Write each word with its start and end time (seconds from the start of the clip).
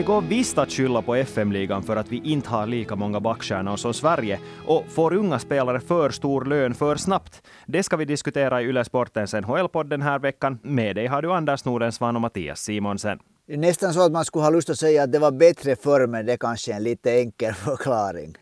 Det 0.00 0.04
går 0.04 0.20
visst 0.20 0.58
att 0.58 0.72
skylla 0.72 1.02
på 1.02 1.14
FM-ligan 1.14 1.82
för 1.82 1.96
att 1.96 2.12
vi 2.12 2.20
inte 2.24 2.48
har 2.48 2.66
lika 2.66 2.96
många 2.96 3.20
backstjärnor 3.20 3.76
som 3.76 3.94
Sverige 3.94 4.40
och 4.66 4.84
får 4.88 5.14
unga 5.14 5.38
spelare 5.38 5.80
för 5.80 6.10
stor 6.10 6.44
lön 6.44 6.74
för 6.74 6.96
snabbt. 6.96 7.42
Det 7.66 7.82
ska 7.82 7.96
vi 7.96 8.04
diskutera 8.04 8.62
i 8.62 8.64
Yle 8.64 8.84
Sportens 8.84 9.34
NHL-podd 9.34 9.90
den 9.90 10.02
här 10.02 10.18
veckan. 10.18 10.58
Med 10.62 10.96
dig 10.96 11.06
har 11.06 11.22
du 11.22 11.32
Anders 11.32 11.64
Nordensvan 11.64 12.16
och 12.16 12.22
Mattias 12.22 12.60
Simonsen. 12.60 13.18
Det 13.46 13.52
är 13.52 13.58
nästan 13.58 13.94
så 13.94 14.06
att 14.06 14.12
man 14.12 14.24
skulle 14.24 14.42
ha 14.44 14.50
lust 14.50 14.70
att 14.70 14.78
säga 14.78 15.02
att 15.02 15.12
det 15.12 15.18
var 15.18 15.32
bättre 15.32 15.76
förr, 15.76 16.06
men 16.06 16.26
det 16.26 16.32
är 16.32 16.36
kanske 16.36 16.72
en 16.72 16.82
lite 16.82 17.12
enkel 17.12 17.54
förklaring. 17.54 18.36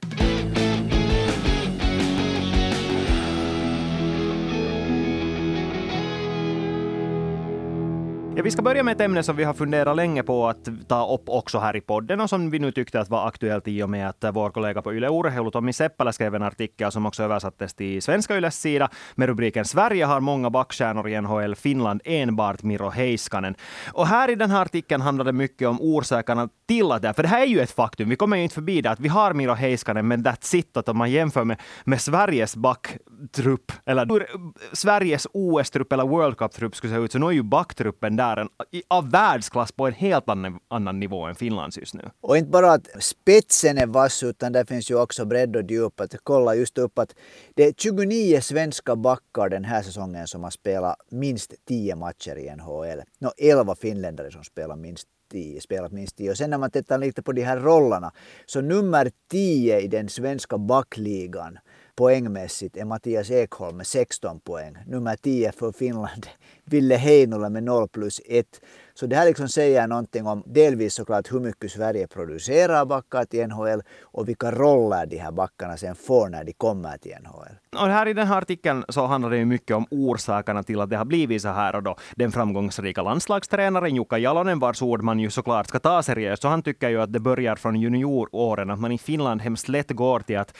Ja, 8.38 8.44
vi 8.44 8.50
ska 8.50 8.62
börja 8.62 8.82
med 8.82 8.92
ett 8.92 9.00
ämne 9.00 9.22
som 9.22 9.36
vi 9.36 9.44
har 9.44 9.54
funderat 9.54 9.96
länge 9.96 10.22
på 10.22 10.48
att 10.48 10.68
ta 10.88 11.14
upp 11.14 11.28
också 11.28 11.58
här 11.58 11.76
i 11.76 11.80
podden 11.80 12.20
och 12.20 12.30
som 12.30 12.50
vi 12.50 12.58
nu 12.58 12.72
tyckte 12.72 13.00
att 13.00 13.08
var 13.08 13.28
aktuellt 13.28 13.68
i 13.68 13.82
och 13.82 13.90
med 13.90 14.08
att 14.08 14.24
vår 14.32 14.50
kollega 14.50 14.82
på 14.82 14.94
Yle 14.94 15.08
Urheilu, 15.08 15.50
Tommy 15.50 15.72
Seppälä, 15.72 16.12
skrev 16.12 16.34
en 16.34 16.42
artikel 16.42 16.92
som 16.92 17.06
också 17.06 17.22
översattes 17.22 17.74
till 17.74 18.02
svenska 18.02 18.36
Yles 18.36 18.60
sida 18.60 18.90
med 19.14 19.28
rubriken 19.28 19.64
Sverige 19.64 20.04
har 20.04 20.20
många 20.20 20.50
backstjärnor 20.50 21.08
i 21.08 21.20
NHL, 21.20 21.54
Finland 21.54 22.00
enbart 22.04 22.62
Miro 22.62 22.88
Heiskanen. 22.88 23.54
Och 23.92 24.06
här 24.06 24.30
i 24.30 24.34
den 24.34 24.50
här 24.50 24.62
artikeln 24.62 25.02
handlar 25.02 25.24
det 25.24 25.32
mycket 25.32 25.68
om 25.68 25.80
orsakerna 25.80 26.48
till 26.68 26.92
att 26.92 27.02
det, 27.02 27.14
för 27.14 27.22
det 27.22 27.28
här 27.28 27.42
är 27.42 27.46
ju 27.46 27.60
ett 27.60 27.70
faktum, 27.70 28.08
vi 28.08 28.16
kommer 28.16 28.36
ju 28.36 28.42
inte 28.42 28.54
förbi 28.54 28.80
det, 28.80 28.90
att 28.90 29.00
vi 29.00 29.08
har 29.08 29.32
Miro 29.32 29.52
Heiskanen, 29.52 30.08
men 30.08 30.24
that's 30.24 30.56
it, 30.56 30.76
att 30.76 30.88
om 30.88 30.98
man 30.98 31.10
jämför 31.10 31.44
med, 31.44 31.60
med 31.84 32.00
Sveriges 32.00 32.56
backtrupp, 32.56 33.72
eller 33.86 34.06
hur 34.06 34.26
Sveriges 34.72 35.26
OS-trupp 35.32 35.92
eller 35.92 36.04
World 36.04 36.36
Cup-trupp 36.36 36.76
skulle 36.76 36.94
se 36.94 37.00
ut, 37.00 37.12
så 37.12 37.18
nu 37.18 37.26
är 37.26 37.30
ju 37.30 37.42
backtruppen 37.42 38.16
där 38.16 38.27
är 38.36 38.48
av 38.88 39.10
världsklass 39.10 39.72
på 39.72 39.86
en 39.86 39.92
helt 39.92 40.28
annan, 40.28 40.58
annan 40.68 41.00
nivå 41.00 41.24
än 41.24 41.34
Finlands 41.34 41.78
just 41.78 41.94
nu. 41.94 42.10
Och 42.20 42.36
inte 42.36 42.50
bara 42.50 42.72
att 42.72 42.88
spetsen 42.98 43.78
är 43.78 43.86
vass, 43.86 44.22
utan 44.22 44.52
det 44.52 44.66
finns 44.66 44.90
ju 44.90 45.00
också 45.00 45.24
bredd 45.24 45.56
och 45.56 45.70
djup. 45.70 46.00
Att 46.00 46.14
kolla 46.22 46.54
just 46.54 46.78
upp 46.78 46.98
att 46.98 47.14
det 47.54 47.64
är 47.64 47.72
29 47.72 48.40
svenska 48.40 48.96
backar 48.96 49.48
den 49.48 49.64
här 49.64 49.82
säsongen 49.82 50.26
som 50.26 50.42
har 50.42 50.50
spelat 50.50 50.96
minst 51.10 51.54
10 51.68 51.96
matcher 51.96 52.38
i 52.38 52.56
NHL. 52.56 53.02
No, 53.18 53.30
11 53.36 53.74
finländare 53.74 54.30
som 54.30 54.44
spelar 54.44 54.76
minst 54.76 55.08
10, 55.30 55.60
spelat 55.60 55.92
minst 55.92 56.16
10. 56.16 56.30
Och 56.30 56.36
sen 56.36 56.50
när 56.50 56.58
man 56.58 56.70
tittar 56.70 56.98
lite 56.98 57.22
på 57.22 57.32
de 57.32 57.42
här 57.42 57.60
rollerna, 57.60 58.12
så 58.46 58.60
nummer 58.60 59.10
10 59.30 59.80
i 59.80 59.88
den 59.88 60.08
svenska 60.08 60.58
backligan 60.58 61.58
poängmässigt 61.98 62.76
är 62.76 62.84
Mattias 62.84 63.30
Ekholm 63.30 63.76
med 63.76 63.86
16 63.86 64.40
poäng. 64.40 64.76
Nummer 64.86 65.16
10 65.16 65.52
för 65.52 65.72
Finland, 65.72 66.26
Ville 66.64 66.96
Heinola 66.96 67.48
med 67.48 67.62
0 67.62 67.88
plus 67.88 68.20
1. 68.24 68.60
Så 69.00 69.06
det 69.06 69.16
här 69.16 69.26
liksom 69.26 69.48
säger 69.48 69.86
någonting 69.86 70.26
om 70.26 70.42
delvis 70.46 70.94
såklart 70.94 71.32
hur 71.32 71.40
mycket 71.40 71.70
Sverige 71.70 72.06
producerar 72.06 72.84
backar 72.84 73.24
till 73.24 73.46
NHL 73.46 73.82
och 74.02 74.28
vilka 74.28 74.50
roller 74.50 75.06
de 75.06 75.16
här 75.16 75.32
backarna 75.32 75.76
sen 75.76 75.94
får 75.94 76.28
när 76.28 76.44
de 76.44 76.52
kommer 76.52 76.98
till 76.98 77.14
NHL. 77.22 77.82
Och 77.82 77.88
här 77.88 78.08
i 78.08 78.12
den 78.12 78.26
här 78.26 78.38
artikeln 78.38 78.84
så 78.88 79.06
handlar 79.06 79.30
det 79.30 79.36
ju 79.36 79.44
mycket 79.44 79.76
om 79.76 79.86
orsakerna 79.90 80.62
till 80.62 80.80
att 80.80 80.90
det 80.90 80.96
har 80.96 81.04
blivit 81.04 81.42
så 81.42 81.48
här 81.48 81.76
och 81.76 81.82
då 81.82 81.96
den 82.16 82.32
framgångsrika 82.32 83.02
landslagstränaren 83.02 83.96
Jukka 83.96 84.18
Jalonen 84.18 84.58
vars 84.58 84.82
ord 84.82 85.02
man 85.02 85.18
ju 85.18 85.30
såklart 85.30 85.66
ska 85.66 85.78
ta 85.78 86.02
seriöst. 86.02 86.42
Så 86.42 86.48
han 86.48 86.62
tycker 86.62 86.88
ju 86.88 87.02
att 87.02 87.12
det 87.12 87.20
börjar 87.20 87.56
från 87.56 87.80
junioråren, 87.80 88.70
att 88.70 88.80
man 88.80 88.92
i 88.92 88.98
Finland 88.98 89.42
hemskt 89.42 89.68
lätt 89.68 89.90
går 89.90 90.20
till 90.20 90.38
att 90.38 90.56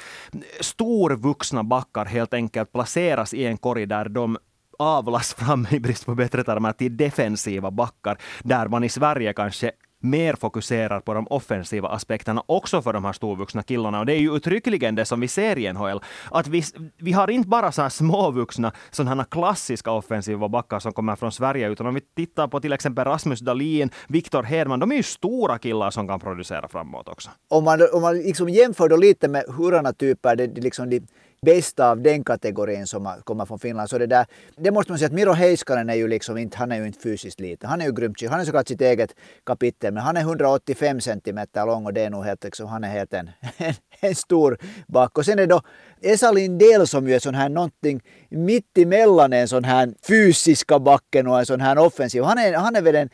storvuxna 0.61 1.65
backar 1.65 2.05
helt 2.05 2.35
enkelt 2.35 2.73
placeras 2.73 3.35
i 3.35 3.45
en 3.45 3.57
korg 3.57 3.87
där 3.87 4.09
de 4.09 4.39
avlas 4.79 5.35
fram 5.35 5.67
i 5.71 5.81
brist 5.81 6.07
på 6.07 6.15
bättre 6.15 6.45
termer 6.45 6.73
till 6.73 6.97
defensiva 6.97 7.71
backar, 7.71 8.19
där 8.43 8.69
man 8.69 8.85
i 8.85 8.89
Sverige 8.89 9.33
kanske 9.33 9.73
mer 10.01 10.35
fokuserar 10.35 11.01
på 11.01 11.15
de 11.15 11.27
offensiva 11.27 11.89
aspekterna 11.89 12.43
också 12.47 12.83
för 12.83 12.93
de 12.93 13.05
här 13.05 13.13
storvuxna 13.13 13.63
killarna. 13.63 14.01
Och 14.01 14.07
det 14.07 14.13
är 14.13 14.19
ju 14.19 14.37
uttryckligen 14.37 14.95
det 14.95 15.05
som 15.05 15.21
vi 15.21 15.29
ser 15.29 15.59
i 15.59 15.73
NHL. 15.73 16.01
Att 16.31 16.47
vi, 16.47 16.63
vi 16.99 17.13
har 17.13 17.31
inte 17.31 17.49
bara 17.49 17.73
så 17.73 17.83
här 17.83 17.89
småvuxna, 17.89 18.73
sådana 18.91 19.25
klassiska 19.25 19.91
offensiva 19.91 20.49
backar 20.49 20.79
som 20.79 20.93
kommer 20.93 21.17
från 21.17 21.33
Sverige, 21.33 21.69
utan 21.69 21.87
om 21.87 21.95
vi 21.95 22.01
tittar 22.01 22.49
på 22.49 22.61
till 22.61 22.73
exempel 22.73 23.05
Rasmus 23.05 23.41
Dahlin, 23.41 23.91
Viktor 24.09 24.43
Hedman, 24.43 24.81
de 24.81 24.93
är 24.93 24.97
ju 24.97 25.03
stora 25.03 25.59
killar 25.59 25.91
som 25.91 26.09
kan 26.09 26.21
producera 26.21 26.69
framåt 26.69 27.09
också. 27.09 27.31
Om 27.49 27.65
man, 27.65 27.89
om 27.93 28.03
man 28.03 28.19
liksom 28.19 28.49
jämför 28.49 28.89
då 28.89 28.97
lite 28.97 29.29
med 29.29 29.45
hurdana 29.49 29.93
typer 29.93 30.37
det, 30.37 30.47
det 30.47 30.61
liksom 30.61 30.91
de 30.91 31.01
bästa 31.41 31.91
av 31.91 32.03
den 32.03 32.25
kategorin 32.25 32.87
som 32.87 33.15
kommer 33.25 33.45
från 33.45 33.59
Finland. 33.59 33.91
Så 33.91 33.99
det, 33.99 34.07
där, 34.07 34.27
det 34.57 34.71
måste 34.71 34.93
man 34.93 34.99
säga 34.99 35.07
att 35.07 35.13
Miro 35.13 35.33
Heiskanen 35.33 35.91
är 35.91 35.95
ju 35.95 36.09
liksom 36.09 36.39
inte, 36.39 36.57
han 36.57 36.73
är 36.73 36.77
ju 36.77 36.87
inte 36.87 37.01
fysiskt 37.01 37.41
liten. 37.41 37.71
Han 37.71 37.81
är 37.81 37.87
ju 37.87 37.93
grymt 37.93 38.23
Han 38.31 38.41
är 38.41 38.45
såklart 38.45 38.69
sitt 38.69 38.81
eget 38.81 39.15
kapitel, 39.45 39.95
men 39.95 40.03
han 40.03 40.17
är 40.17 40.21
185 40.21 41.01
centimeter 41.01 41.67
lång 41.67 41.87
och 41.87 41.93
det 41.93 42.05
är 42.05 42.11
nog 42.11 42.25
helt, 42.25 42.45
liksom, 42.45 42.67
han 42.67 42.85
är 42.85 42.89
helt 42.89 43.15
en, 43.15 43.31
en, 43.57 43.75
en 44.01 44.15
stor 44.15 44.59
back. 44.89 45.19
Och 45.19 45.25
sen 45.25 45.39
är 45.39 45.47
det 45.47 45.47
då 45.47 45.63
Esa 46.01 46.33
Lindell 46.33 46.87
som 46.87 47.09
ju 47.09 47.15
är 47.15 47.19
sån 47.19 47.35
här 47.35 47.49
någonting 47.49 48.03
mitt 48.29 48.79
emellan 48.79 49.33
en 49.33 49.49
sån 49.49 49.65
här 49.65 49.95
fysiska 50.09 50.79
backen 50.79 51.27
och 51.27 51.39
en 51.39 51.47
sån 51.47 51.61
här 51.61 51.79
offensiv. 51.79 52.23
Han 52.23 52.39
är, 52.39 52.55
han 52.55 52.77
är 52.77 52.83
väl 52.83 52.95
en, 52.95 53.11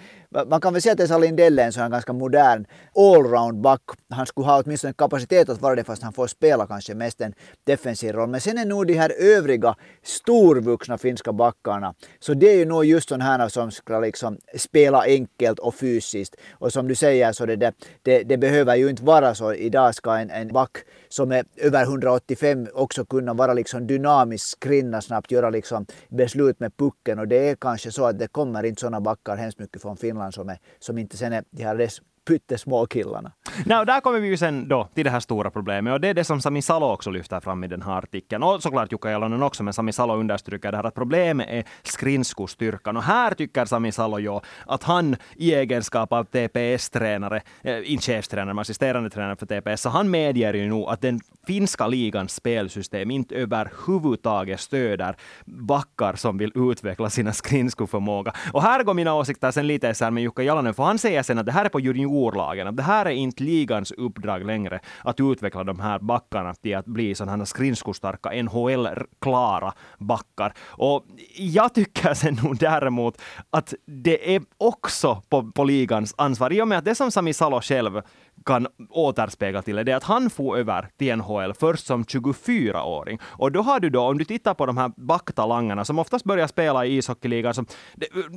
man 0.47 0.61
kan 0.61 0.72
väl 0.72 0.83
säga 0.83 0.93
att 0.93 1.00
Esa 1.00 1.19
Lindell 1.19 1.59
är 1.59 1.65
en 1.65 1.72
sån 1.72 1.83
här 1.83 1.91
ganska 1.91 2.12
modern 2.12 2.67
allround 2.97 3.61
back. 3.61 3.81
Han 4.11 4.27
skulle 4.27 4.47
ha 4.47 4.62
åtminstone 4.62 4.93
kapacitet 4.93 5.49
att 5.49 5.61
vara 5.61 5.75
det 5.75 5.84
fast 5.84 6.03
han 6.03 6.12
får 6.12 6.27
spela 6.27 6.67
kanske 6.67 6.95
mest 6.95 7.21
en 7.21 7.34
defensiv 7.65 8.12
roll. 8.12 8.28
Men 8.28 8.41
sen 8.41 8.59
är 8.59 8.65
nog 8.65 8.87
de 8.87 8.95
här 8.95 9.12
övriga 9.19 9.75
storvuxna 10.03 10.99
finska 10.99 11.33
backarna, 11.33 11.95
så 12.21 12.34
det 12.34 12.53
är 12.53 12.56
ju 12.56 12.65
nog 12.65 12.84
just 12.84 13.09
sådana 13.09 13.25
här 13.25 13.49
som 13.49 13.71
ska 13.71 14.00
liksom 14.00 14.39
spela 14.56 15.05
enkelt 15.05 15.59
och 15.59 15.75
fysiskt. 15.75 16.37
Och 16.53 16.72
som 16.72 16.89
du 16.89 16.95
säger 16.95 17.33
så 17.33 17.47
det, 17.47 17.72
det, 18.03 18.22
det 18.22 18.37
behöver 18.37 18.77
ju 18.77 18.91
inte 18.91 19.05
vara 19.05 19.34
så. 19.34 19.55
Idag 19.55 19.95
ska 19.95 20.16
en, 20.16 20.31
en 20.31 20.49
back 20.49 20.78
som 21.15 21.33
är 21.33 21.45
över 21.57 21.83
185 21.83 22.69
också 22.75 23.05
kunna 23.05 23.35
vara 23.35 23.55
liksom 23.55 23.87
dynamisk, 23.87 24.47
skrinna 24.47 25.01
snabbt, 25.01 25.31
göra 25.31 25.51
liksom 25.51 25.87
beslut 26.09 26.61
med 26.61 26.77
pucken. 26.77 27.19
Och 27.19 27.29
det 27.29 27.49
är 27.49 27.57
kanske 27.57 27.91
så 27.91 28.07
att 28.07 28.19
det 28.19 28.27
kommer 28.27 28.63
inte 28.65 28.81
sådana 28.81 29.01
backar 29.01 29.37
hemskt 29.37 29.59
mycket 29.59 29.83
från 29.83 29.97
Finland 29.97 30.35
som, 30.35 30.49
är, 30.49 30.59
som 30.79 30.99
inte 30.99 31.17
sen 31.17 31.33
är 31.33 31.45
de 31.51 31.65
här 31.65 31.75
pyttesmå 32.25 32.87
killarna. 32.87 33.33
No, 33.67 33.85
där 33.85 34.01
kommer 34.01 34.21
vi 34.21 34.29
ju 34.29 34.37
sen 34.37 34.69
då 34.69 34.89
till 34.95 35.05
det 35.05 35.11
här 35.11 35.21
stora 35.21 35.51
problemet 35.51 35.93
och 35.93 36.01
det 36.01 36.09
är 36.09 36.15
det 36.15 36.25
som 36.25 36.41
Sami 36.41 36.62
Salo 36.62 36.87
också 36.87 37.11
lyfter 37.11 37.41
fram 37.41 37.65
i 37.65 37.69
den 37.69 37.83
här 37.83 37.99
artikeln. 37.99 38.43
Och 38.43 38.62
såklart 38.62 38.93
Jukka 38.93 39.11
Jalonen 39.11 39.43
också, 39.43 39.62
men 39.62 39.73
Sami 39.73 39.93
Salo 39.93 40.15
understryker 40.15 40.71
det 40.71 40.77
här 40.77 40.84
att 40.84 40.95
problemet 40.95 41.49
är 41.51 41.65
skridskostyrkan. 41.83 42.97
Och 42.97 43.03
här 43.03 43.34
tycker 43.34 43.65
Sami 43.65 43.93
Salo 43.93 44.19
ju 44.19 44.41
att 44.67 44.83
han 44.83 45.17
i 45.37 45.55
egenskap 45.55 46.13
av 46.13 46.25
TPS-tränare, 46.25 47.41
äh, 47.63 47.73
eh, 47.73 47.93
inte 47.93 48.05
chefstränare, 48.05 48.55
men 48.55 48.63
assisterande 48.63 49.11
tränare 49.11 49.37
för 49.37 49.47
TPS, 49.47 49.81
så 49.81 49.89
han 49.89 50.11
medger 50.11 50.55
ju 50.55 50.69
nog 50.69 50.89
att 50.89 51.01
den 51.01 51.21
finska 51.47 51.87
ligans 51.87 52.34
spelsystem 52.34 53.11
inte 53.11 53.34
överhuvudtaget 53.34 54.61
stöder 54.61 55.17
backar 55.45 56.15
som 56.15 56.39
vill 56.39 56.53
utveckla 56.55 57.11
sina 57.11 57.33
skridskoförmåga. 57.33 58.33
Och 58.53 58.63
här 58.63 58.83
går 58.83 58.95
mina 58.95 59.15
åsikter 59.15 59.51
sen 59.51 59.67
lite 59.67 59.89
isär 59.89 60.11
med 60.11 60.23
Jukka 60.23 60.43
Jalonen, 60.43 60.75
för 60.75 60.83
han 60.83 60.99
säger 60.99 61.23
sen 61.23 61.39
att 61.39 61.47
det 61.47 61.53
här 61.53 61.65
är 61.65 61.69
på 61.69 61.81
junior 61.81 62.14
storlagen. 62.15 62.77
Det 62.77 62.83
här 62.83 63.07
är 63.07 63.11
inte 63.11 63.43
ligans 63.43 63.93
uppdrag 63.93 64.47
längre 64.47 64.81
att 65.03 65.21
utveckla 65.21 65.65
de 65.65 65.81
här 65.81 65.99
backarna 65.99 66.55
till 66.55 66.77
att 66.77 66.87
bli 66.87 67.15
sådana 67.15 67.37
här 67.37 67.45
skridskostarka 67.45 68.31
NHL-klara 68.43 69.73
backar. 69.99 70.55
Och 70.67 71.05
jag 71.37 71.75
tycker 71.75 72.15
sen 72.15 72.39
nog 72.43 72.59
däremot 72.59 73.21
att 73.51 73.75
det 73.87 74.35
är 74.35 74.43
också 74.59 75.22
på, 75.28 75.53
på 75.53 75.65
ligans 75.65 76.15
ansvar, 76.19 76.53
i 76.53 76.63
och 76.63 76.69
med 76.69 76.78
att 76.78 76.84
det 76.84 76.95
som 76.95 77.11
Sami 77.11 77.33
Salo 77.33 77.61
själv 77.61 78.03
kan 78.45 78.66
återspegla 78.91 79.63
till 79.63 79.77
det, 79.77 79.92
är 79.92 79.97
att 79.97 80.04
han 80.04 80.31
får 80.31 80.59
över 80.59 80.89
till 80.98 81.16
NHL 81.16 81.54
först 81.54 81.86
som 81.86 82.04
24-åring. 82.04 83.19
Och 83.25 83.53
då 83.53 83.63
har 83.63 83.81
du 83.81 83.91
då, 83.91 84.01
om 84.01 84.19
du 84.19 84.25
tittar 84.25 84.54
på 84.54 84.66
de 84.66 84.77
här 84.77 84.92
backtalangerna 84.97 85.84
som 85.84 85.98
oftast 85.98 86.25
börjar 86.25 86.47
spela 86.47 86.86
i 86.86 86.97
ishockeyligan 86.97 87.54
som, 87.54 87.66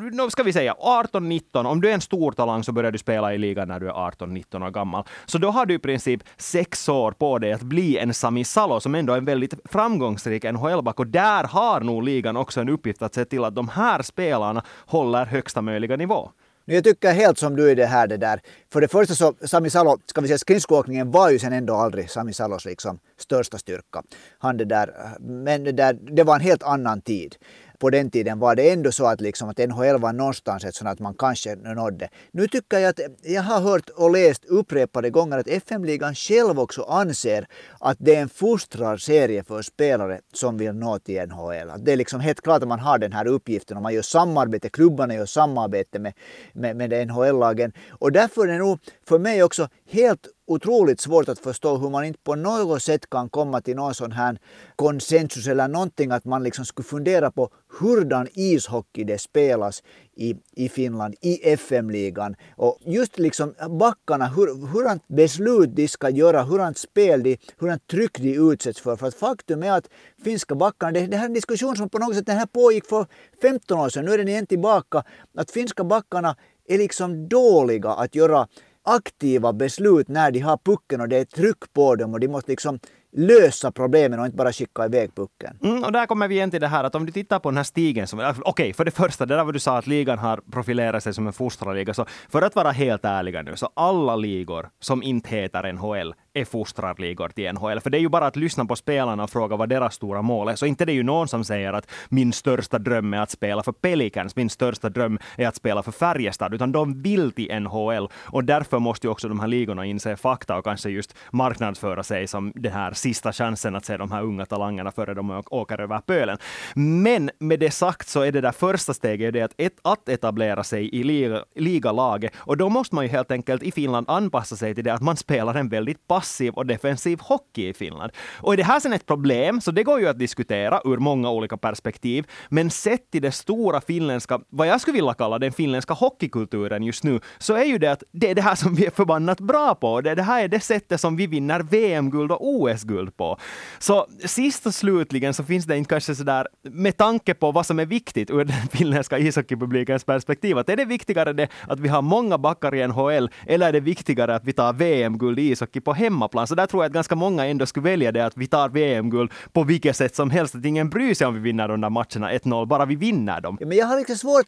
nu 0.02 0.30
ska 0.30 0.44
vi 0.44 0.54
säga 0.54 0.74
18-19, 0.74 1.66
om 1.66 1.82
du 1.82 1.90
är 1.90 1.94
en 1.94 2.02
stor 2.02 2.32
talang 2.32 2.64
så 2.64 2.72
börjar 2.72 2.92
du 2.92 2.98
spela 2.98 3.34
i 3.34 3.38
ligan 3.38 3.68
när 3.68 3.80
du 3.80 3.88
är 3.88 3.94
18-19 3.94 4.66
år 4.66 4.72
gammal. 4.72 5.04
Så 5.26 5.38
då 5.38 5.50
har 5.50 5.66
du 5.66 5.74
i 5.74 5.80
princip 5.80 6.24
sex 6.38 6.90
år 6.90 7.12
på 7.12 7.40
dig 7.40 7.54
att 7.54 7.62
bli 7.62 7.98
en 7.98 8.14
Sami 8.14 8.44
Salo 8.44 8.80
som 8.80 8.96
ändå 8.96 9.14
är 9.14 9.18
en 9.18 9.26
väldigt 9.26 9.54
framgångsrik 9.66 10.44
NHL-back 10.44 11.00
och 11.00 11.08
där 11.08 11.44
har 11.44 11.82
nog 11.82 12.04
ligan 12.04 12.38
också 12.38 12.62
en 12.62 12.70
uppgift 12.70 13.02
att 13.02 13.14
se 13.14 13.26
till 13.26 13.44
att 13.44 13.56
de 13.56 13.70
här 13.70 14.02
spelarna 14.02 14.64
håller 14.86 15.26
högsta 15.26 15.62
möjliga 15.62 15.96
nivå. 15.96 16.32
Nu 16.68 16.76
Jag 16.76 16.84
tycker 16.84 17.14
helt 17.14 17.38
som 17.38 17.56
du 17.56 17.72
i 17.72 17.76
det 17.76 17.86
här 17.86 18.08
det 18.08 18.18
där. 18.18 18.42
För 18.74 18.82
det 18.82 18.88
första 18.88 19.16
så 19.16 19.34
Sami 19.42 19.70
Salo, 19.70 19.98
ska 20.06 20.22
vi 20.22 20.28
säga 20.28 20.38
skridskoåkningen 20.38 21.12
var 21.12 21.30
ju 21.30 21.40
sen 21.40 21.54
ändå 21.54 21.74
aldrig 21.74 22.10
Sami 22.10 22.34
Salos 22.34 22.66
liksom 22.66 23.00
största 23.18 23.58
styrka. 23.58 24.04
Han 24.38 24.58
det 24.58 24.66
där, 24.66 24.94
men 25.20 25.64
det, 25.64 25.72
där, 25.72 25.94
det 25.94 26.24
var 26.24 26.36
en 26.36 26.42
helt 26.42 26.64
annan 26.64 27.02
tid 27.02 27.36
på 27.80 27.90
den 27.90 28.12
tiden 28.12 28.40
var 28.40 28.56
det 28.56 28.72
ändå 28.72 28.92
så 28.92 29.06
att, 29.06 29.22
liksom, 29.22 29.50
att 29.50 29.58
NHL 29.58 30.00
var 30.00 30.14
någonstans 30.14 30.66
ett 30.66 30.76
sånt 30.76 30.90
att 30.90 31.00
man 31.00 31.14
kanske 31.14 31.56
nådde. 31.56 32.10
Nu 32.32 32.48
tycker 32.48 32.80
jag 32.80 32.90
att 32.90 33.00
jag 33.24 33.42
har 33.42 33.62
hört 33.62 33.90
och 33.90 34.12
läst 34.12 34.46
upprepade 34.46 35.10
gånger 35.10 35.38
att 35.38 35.48
FM-ligan 35.48 36.16
själv 36.16 36.60
också 36.60 36.84
anser 36.84 37.48
att 37.80 37.98
det 38.00 38.16
är 38.16 38.22
en 38.22 38.30
fostrarserie 38.30 39.44
för 39.44 39.62
spelare 39.62 40.20
som 40.34 40.58
vill 40.58 40.74
nå 40.74 41.00
till 41.00 41.28
NHL. 41.28 41.70
Att 41.70 41.86
det 41.86 41.92
är 41.92 41.98
liksom 41.98 42.20
helt 42.20 42.42
klart 42.42 42.62
att 42.62 42.68
man 42.68 42.80
har 42.80 42.98
den 42.98 43.14
här 43.14 43.28
uppgiften 43.28 43.78
och 43.78 43.84
man 43.84 43.94
gör 43.94 44.02
samarbete, 44.02 44.70
klubbarna 44.70 45.14
gör 45.14 45.26
samarbete 45.26 46.00
med, 46.00 46.14
med, 46.54 46.76
med 46.76 47.08
NHL-lagen. 47.08 47.74
Och 47.90 48.12
därför 48.12 48.42
är 48.42 48.52
det 48.52 48.58
nog 48.58 48.80
för 49.08 49.20
mig 49.20 49.44
också 49.44 49.70
helt 49.90 50.28
otroligt 50.48 51.02
svårt 51.02 51.30
att 51.30 51.40
förstå 51.40 51.78
hur 51.78 51.90
man 51.90 52.06
inte 52.06 52.20
på 52.24 52.36
något 52.36 52.84
sätt 52.84 53.10
kan 53.10 53.30
komma 53.30 53.62
till 53.62 53.76
någon 53.76 53.94
sån 53.94 54.12
här 54.12 54.40
konsensus 54.76 55.48
eller 55.48 55.68
någonting 55.68 56.12
att 56.12 56.26
man 56.26 56.44
liksom 56.44 56.66
skulle 56.66 56.86
fundera 56.86 57.32
på 57.32 57.50
hurdan 57.80 58.28
ishockey 58.34 59.04
det 59.04 59.18
spelas 59.18 59.84
i, 60.16 60.36
i 60.52 60.70
Finland, 60.70 61.16
i 61.22 61.50
FM-ligan. 61.54 62.36
Och 62.56 62.80
just 62.86 63.20
liksom 63.20 63.54
backarna, 63.80 64.28
hur, 64.28 64.68
hurdant 64.68 65.08
beslut 65.08 65.76
de 65.76 65.88
ska 65.88 66.10
göra, 66.10 66.44
hurdant 66.44 66.78
spel 66.78 67.24
de, 67.24 67.38
hurdant 67.58 67.88
tryck 67.88 68.20
de 68.20 68.34
utsätts 68.34 68.82
för. 68.82 68.96
För 68.96 69.08
att 69.08 69.16
faktum 69.16 69.64
är 69.64 69.72
att 69.72 69.90
finska 70.24 70.56
backarna, 70.56 70.92
det, 70.92 71.08
det 71.08 71.18
här 71.18 71.24
är 71.24 71.28
en 71.28 71.34
diskussion 71.34 71.76
som 71.76 71.90
på 71.90 72.00
något 72.00 72.16
sätt 72.16 72.26
den 72.26 72.38
här 72.38 72.46
pågick 72.46 72.86
för 72.86 73.06
15 73.42 73.80
år 73.80 73.90
sedan, 73.90 74.06
nu 74.06 74.12
är 74.12 74.18
den 74.18 74.28
igen 74.28 74.48
tillbaka, 74.48 75.04
att 75.38 75.52
finska 75.52 75.84
backarna 75.84 76.36
är 76.68 76.78
liksom 76.78 77.28
dåliga 77.30 77.90
att 77.90 78.16
göra 78.16 78.48
aktiva 78.88 79.54
beslut 79.54 80.08
när 80.08 80.32
de 80.32 80.40
har 80.40 80.58
pucken 80.58 81.02
och 81.02 81.10
det 81.10 81.18
är 81.18 81.26
tryck 81.26 81.74
på 81.74 81.96
dem 81.96 82.14
och 82.14 82.20
de 82.20 82.28
måste 82.28 82.52
liksom 82.52 82.80
lösa 83.18 83.72
problemen 83.72 84.20
och 84.20 84.26
inte 84.26 84.38
bara 84.38 84.54
skicka 84.54 84.86
iväg 84.86 85.16
pucken. 85.16 85.58
Mm, 85.64 85.84
och 85.84 85.92
där 85.92 86.06
kommer 86.06 86.28
vi 86.28 86.36
igen 86.36 86.52
till 86.52 86.62
det 86.62 86.68
här 86.68 86.84
att 86.84 86.96
om 86.96 87.06
du 87.06 87.12
tittar 87.12 87.40
på 87.40 87.50
den 87.50 87.58
här 87.58 87.64
stigen 87.64 88.08
som, 88.08 88.20
äh, 88.20 88.30
okej, 88.30 88.42
okay, 88.46 88.74
för 88.74 88.86
det 88.86 88.92
första, 88.92 89.26
det 89.26 89.36
där 89.36 89.44
vad 89.44 89.54
du 89.54 89.60
sa 89.60 89.78
att 89.78 89.88
ligan 89.88 90.20
har 90.20 90.42
profilerat 90.52 91.04
sig 91.04 91.14
som 91.14 91.28
en 91.28 91.34
fostrarliga, 91.34 91.94
så 91.94 92.06
för 92.30 92.42
att 92.42 92.56
vara 92.56 92.72
helt 92.72 93.06
ärliga 93.06 93.42
nu, 93.42 93.56
så 93.56 93.70
alla 93.74 94.16
ligor 94.16 94.70
som 94.80 95.04
inte 95.04 95.30
heter 95.30 95.74
NHL 95.74 96.14
är 96.38 96.46
fostrarligor 96.46 97.30
till 97.30 97.54
NHL. 97.54 97.80
För 97.80 97.90
det 97.90 97.98
är 97.98 98.00
ju 98.00 98.10
bara 98.10 98.28
att 98.28 98.36
lyssna 98.36 98.66
på 98.66 98.76
spelarna 98.76 99.24
och 99.24 99.30
fråga 99.30 99.56
vad 99.56 99.70
deras 99.70 99.96
stora 99.96 100.22
mål 100.22 100.48
är. 100.48 100.56
Så 100.56 100.66
inte 100.66 100.86
det 100.86 100.92
är 100.92 100.96
ju 100.96 101.04
någon 101.04 101.28
som 101.28 101.44
säger 101.44 101.74
att 101.74 101.92
min 102.10 102.34
största 102.34 102.80
dröm 102.80 103.14
är 103.14 103.22
att 103.22 103.32
spela 103.32 103.64
för 103.64 103.72
Pelicans, 103.72 104.36
min 104.36 104.50
största 104.50 104.90
dröm 104.90 105.20
är 105.38 105.48
att 105.48 105.56
spela 105.56 105.84
för 105.84 105.92
Färjestad, 105.92 106.54
utan 106.54 106.72
de 106.72 107.02
vill 107.02 107.32
till 107.32 107.60
NHL. 107.60 108.10
Och 108.26 108.44
därför 108.44 108.80
måste 108.80 109.08
ju 109.08 109.12
också 109.12 109.28
de 109.28 109.40
här 109.40 109.48
ligorna 109.48 109.86
inse 109.86 110.16
fakta 110.16 110.58
och 110.58 110.64
kanske 110.64 110.90
just 110.90 111.16
marknadsföra 111.32 112.04
sig 112.04 112.28
som 112.28 112.52
den 112.56 112.72
här 112.72 112.94
sista 112.94 113.34
chansen 113.34 113.76
att 113.76 113.86
se 113.86 113.98
de 113.98 114.12
här 114.12 114.24
unga 114.24 114.46
talangerna 114.46 114.92
före 114.92 115.14
de 115.14 115.44
åker 115.50 115.82
över 115.82 116.00
pölen. 116.00 116.38
Men 116.76 117.32
med 117.40 117.60
det 117.60 117.72
sagt 117.72 118.08
så 118.08 118.22
är 118.22 118.32
det 118.32 118.42
där 118.42 118.52
första 118.52 118.94
steget 118.94 119.34
det 119.34 119.42
att, 119.42 119.54
ett, 119.58 119.80
att 119.82 120.10
etablera 120.10 120.64
sig 120.64 120.96
i 120.96 121.04
liga, 121.04 121.44
ligalaget. 121.56 122.34
Och 122.38 122.58
då 122.58 122.70
måste 122.70 122.96
man 122.96 123.06
ju 123.06 123.12
helt 123.12 123.32
enkelt 123.32 123.64
i 123.64 123.72
Finland 123.72 124.10
anpassa 124.10 124.56
sig 124.56 124.76
till 124.76 124.84
det 124.84 124.94
att 124.94 125.02
man 125.02 125.18
spelar 125.18 125.56
en 125.56 125.70
väldigt 125.70 126.08
passiv 126.08 126.27
och 126.54 126.66
defensiv 126.66 127.20
hockey 127.20 127.70
i 127.70 127.74
Finland. 127.74 128.12
Och 128.42 128.54
är 128.54 128.58
det 128.58 128.64
här 128.64 128.80
sen 128.80 128.94
ett 128.94 129.06
problem, 129.06 129.62
så 129.62 129.72
det 129.72 129.84
går 129.84 130.00
ju 130.00 130.08
att 130.08 130.20
diskutera 130.20 130.82
ur 130.86 130.98
många 130.98 131.32
olika 131.32 131.58
perspektiv. 131.58 132.28
Men 132.50 132.70
sett 132.70 133.12
till 133.12 133.22
det 133.22 133.32
stora 133.32 133.82
finländska, 133.82 134.40
vad 134.50 134.68
jag 134.68 134.82
skulle 134.82 134.96
vilja 134.96 135.14
kalla 135.14 135.40
den 135.40 135.52
finländska 135.52 135.94
hockeykulturen 135.94 136.84
just 136.84 137.04
nu, 137.04 137.20
så 137.38 137.54
är 137.54 137.66
ju 137.66 137.78
det 137.78 137.92
att 137.92 138.04
det 138.12 138.30
är 138.30 138.36
det 138.36 138.42
här 138.42 138.56
som 138.56 138.76
vi 138.76 138.86
är 138.86 138.92
förbannat 138.92 139.40
bra 139.40 139.76
på. 139.76 140.02
Det, 140.02 140.16
det 140.16 140.24
här 140.24 140.44
är 140.44 140.48
det 140.48 140.60
sättet 140.60 141.02
som 141.02 141.16
vi 141.16 141.28
vinner 141.28 141.60
VM-guld 141.60 142.32
och 142.32 142.48
OS-guld 142.48 143.18
på. 143.18 143.38
Så 143.80 144.08
sist 144.26 144.66
och 144.66 144.74
slutligen 144.74 145.34
så 145.34 145.44
finns 145.44 145.66
det 145.66 145.78
inte 145.78 145.90
kanske 145.90 146.16
sådär, 146.16 146.48
med 146.64 146.98
tanke 146.98 147.34
på 147.34 147.52
vad 147.52 147.66
som 147.66 147.80
är 147.80 147.86
viktigt 147.86 148.30
ur 148.30 148.46
den 148.46 148.68
finländska 148.72 149.18
ishockeypublikens 149.18 150.04
perspektiv, 150.04 150.58
att 150.58 150.70
är 150.70 150.76
det 150.76 150.86
viktigare 150.86 151.34
det 151.34 151.48
att 151.68 151.80
vi 151.80 151.88
har 151.88 152.02
många 152.02 152.38
backar 152.38 152.76
i 152.76 152.88
NHL, 152.88 153.30
eller 153.46 153.68
är 153.68 153.72
det 153.72 153.80
viktigare 153.80 154.36
att 154.36 154.44
vi 154.44 154.54
tar 154.54 154.74
VM-guld 154.74 155.40
i 155.40 155.52
ishockey 155.52 155.80
på 155.80 155.94
hemmaplan? 156.08 156.48
Så 156.48 156.56
där 156.56 156.66
tror 156.66 156.84
jag 156.84 156.90
att 156.90 156.94
ganska 156.94 157.16
många 157.16 157.46
ändå 157.46 157.66
skulle 157.66 157.84
välja 157.84 158.12
det 158.12 158.26
att 158.26 158.38
vi 158.38 158.48
tar 158.48 158.70
VM-guld 158.70 159.32
på 159.54 159.64
vilket 159.64 159.96
sätt 159.96 160.16
som 160.16 160.30
helst, 160.30 160.56
att 160.56 160.66
ingen 160.66 160.90
bryr 160.90 161.14
sig 161.14 161.28
om 161.28 161.34
vi 161.34 161.40
vinner 161.40 161.68
de 161.68 161.82
där 161.82 161.90
matcherna 161.90 162.32
1-0, 162.32 162.66
bara 162.66 162.86
vi 162.86 162.96
vinner 162.96 163.42
dem. 163.42 163.58
Ja, 163.60 163.68
men 163.68 163.78
jag 163.78 163.86
har 163.86 163.98
lite 163.98 164.16
svårt 164.16 164.46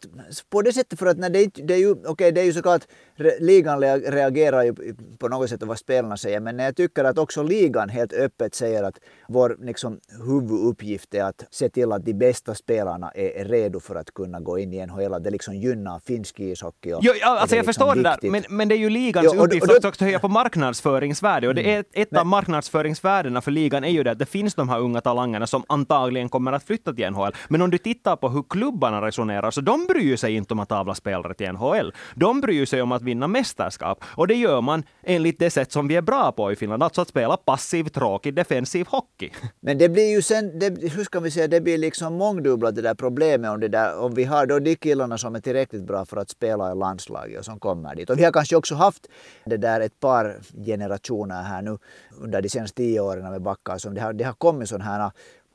på 0.50 0.62
det 0.62 0.74
sättet 0.74 1.00
för 1.00 1.06
att 1.06 1.18
när 1.18 1.30
det, 1.30 1.52
det 1.54 1.74
är 1.74 1.78
ju, 1.78 1.92
okej 1.92 2.10
okay, 2.10 2.32
det 2.32 2.42
är 2.42 2.46
ju 2.46 2.54
såklart, 2.54 2.82
ligan 3.40 3.82
reagerar 3.82 4.64
ju 4.64 4.74
på 5.20 5.28
något 5.28 5.50
sätt 5.50 5.60
på 5.60 5.66
vad 5.66 5.78
spelarna 5.78 6.18
säger, 6.18 6.40
men 6.40 6.60
jag 6.60 6.76
tycker 6.76 7.04
att 7.04 7.18
också 7.18 7.44
ligan 7.44 7.90
helt 7.90 8.14
öppet 8.14 8.56
säger 8.56 8.84
att 8.84 9.00
vår 9.28 9.58
liksom, 9.62 10.00
huvuduppgift 10.26 11.14
är 11.14 11.24
att 11.24 11.46
se 11.52 11.70
till 11.70 11.92
att 11.92 12.06
de 12.06 12.14
bästa 12.14 12.56
spelarna 12.56 13.12
är 13.12 13.46
redo 13.46 13.80
för 13.80 13.96
att 13.96 14.14
kunna 14.14 14.40
gå 14.40 14.60
in 14.60 14.74
i 14.74 14.86
NHL. 14.86 15.24
Det 15.24 15.30
liksom 15.30 15.56
gynnar 15.56 16.00
finsk 16.00 16.40
ishockey. 16.40 16.94
Och, 16.94 17.00
jo, 17.04 17.12
alltså 17.24 17.56
jag 17.56 17.66
liksom 17.66 17.74
förstår 17.74 17.96
det 17.96 18.02
där, 18.02 18.32
men, 18.32 18.44
men 18.50 18.68
det 18.68 18.76
är 18.76 18.80
ju 18.80 18.90
ligans 18.90 19.28
jo, 19.34 19.40
och, 19.40 19.46
uppgift 19.46 19.68
och, 19.70 19.76
och, 19.78 19.86
att 19.86 20.02
höja 20.02 20.20
på 20.20 20.28
marknadsföringsvärde. 20.28 21.49
Och 21.50 21.56
det 21.56 21.74
är 21.74 21.84
ett 21.94 22.18
av 22.18 22.26
marknadsföringsvärdena 22.26 23.42
för 23.42 23.52
ligan 23.52 23.84
är 23.84 23.90
ju 23.90 24.04
det 24.04 24.12
att 24.12 24.20
det 24.20 24.26
finns 24.26 24.56
de 24.56 24.70
här 24.70 24.80
unga 24.80 25.02
talangerna 25.02 25.48
som 25.48 25.64
antagligen 25.68 26.30
kommer 26.30 26.52
att 26.52 26.64
flytta 26.64 26.94
till 26.94 27.10
NHL. 27.12 27.32
Men 27.48 27.62
om 27.62 27.70
du 27.70 27.78
tittar 27.78 28.16
på 28.16 28.30
hur 28.30 28.44
klubbarna 28.50 29.02
resonerar, 29.02 29.52
så 29.52 29.62
de 29.62 29.86
bryr 29.86 30.16
sig 30.18 30.36
inte 30.36 30.54
om 30.54 30.60
att 30.60 30.72
avla 30.72 30.96
spelare 30.96 31.34
till 31.34 31.52
NHL. 31.52 31.94
De 32.16 32.42
bryr 32.42 32.66
sig 32.66 32.82
om 32.82 32.92
att 32.92 33.02
vinna 33.02 33.28
mästerskap. 33.28 34.04
Och 34.04 34.28
det 34.28 34.36
gör 34.36 34.62
man 34.62 34.84
enligt 35.04 35.40
det 35.40 35.50
sätt 35.50 35.72
som 35.72 35.88
vi 35.88 35.96
är 35.96 36.02
bra 36.02 36.32
på 36.32 36.52
i 36.52 36.56
Finland, 36.56 36.84
alltså 36.84 37.02
att 37.02 37.08
spela 37.08 37.38
passiv, 37.38 37.84
tråkig, 37.84 38.34
defensiv 38.34 38.86
hockey. 38.88 39.30
Men 39.60 39.78
det 39.78 39.90
blir 39.90 40.12
ju 40.12 40.22
sen, 40.22 40.60
det, 40.60 40.94
hur 40.94 41.04
ska 41.04 41.20
vi 41.20 41.32
säga, 41.32 41.48
det 41.48 41.62
blir 41.62 41.78
liksom 41.78 42.14
mångdubblat 42.14 42.76
det 42.76 42.82
där 42.82 42.96
problemet 42.96 43.52
om 43.52 43.60
det 43.60 43.68
där, 43.68 44.00
om 44.00 44.14
vi 44.14 44.24
har 44.24 44.46
då 44.46 44.60
de 44.60 44.76
killarna 44.76 45.18
som 45.18 45.36
är 45.36 45.40
tillräckligt 45.40 45.84
bra 45.84 46.06
för 46.06 46.18
att 46.18 46.30
spela 46.30 46.72
i 46.72 46.76
landslaget 46.76 47.40
och 47.40 47.46
som 47.46 47.60
kommer 47.60 47.96
dit. 47.96 48.10
Och 48.10 48.20
vi 48.20 48.24
har 48.24 48.32
kanske 48.32 48.56
också 48.56 48.76
haft 48.76 49.08
det 49.46 49.58
där 49.58 49.82
ett 49.82 50.00
par 50.00 50.38
generationer 50.66 51.39
här 51.42 51.62
nu 51.62 51.78
under 52.22 52.42
de 52.42 52.50
senaste 52.50 52.76
tio 52.76 53.00
åren 53.00 53.32
med 53.32 53.42
backar 53.42 53.94
det 53.94 54.02
har, 54.02 54.14
det 54.14 54.24
har 54.24 54.34
kommit 54.34 54.70
sådana 54.70 54.86
här 54.86 55.12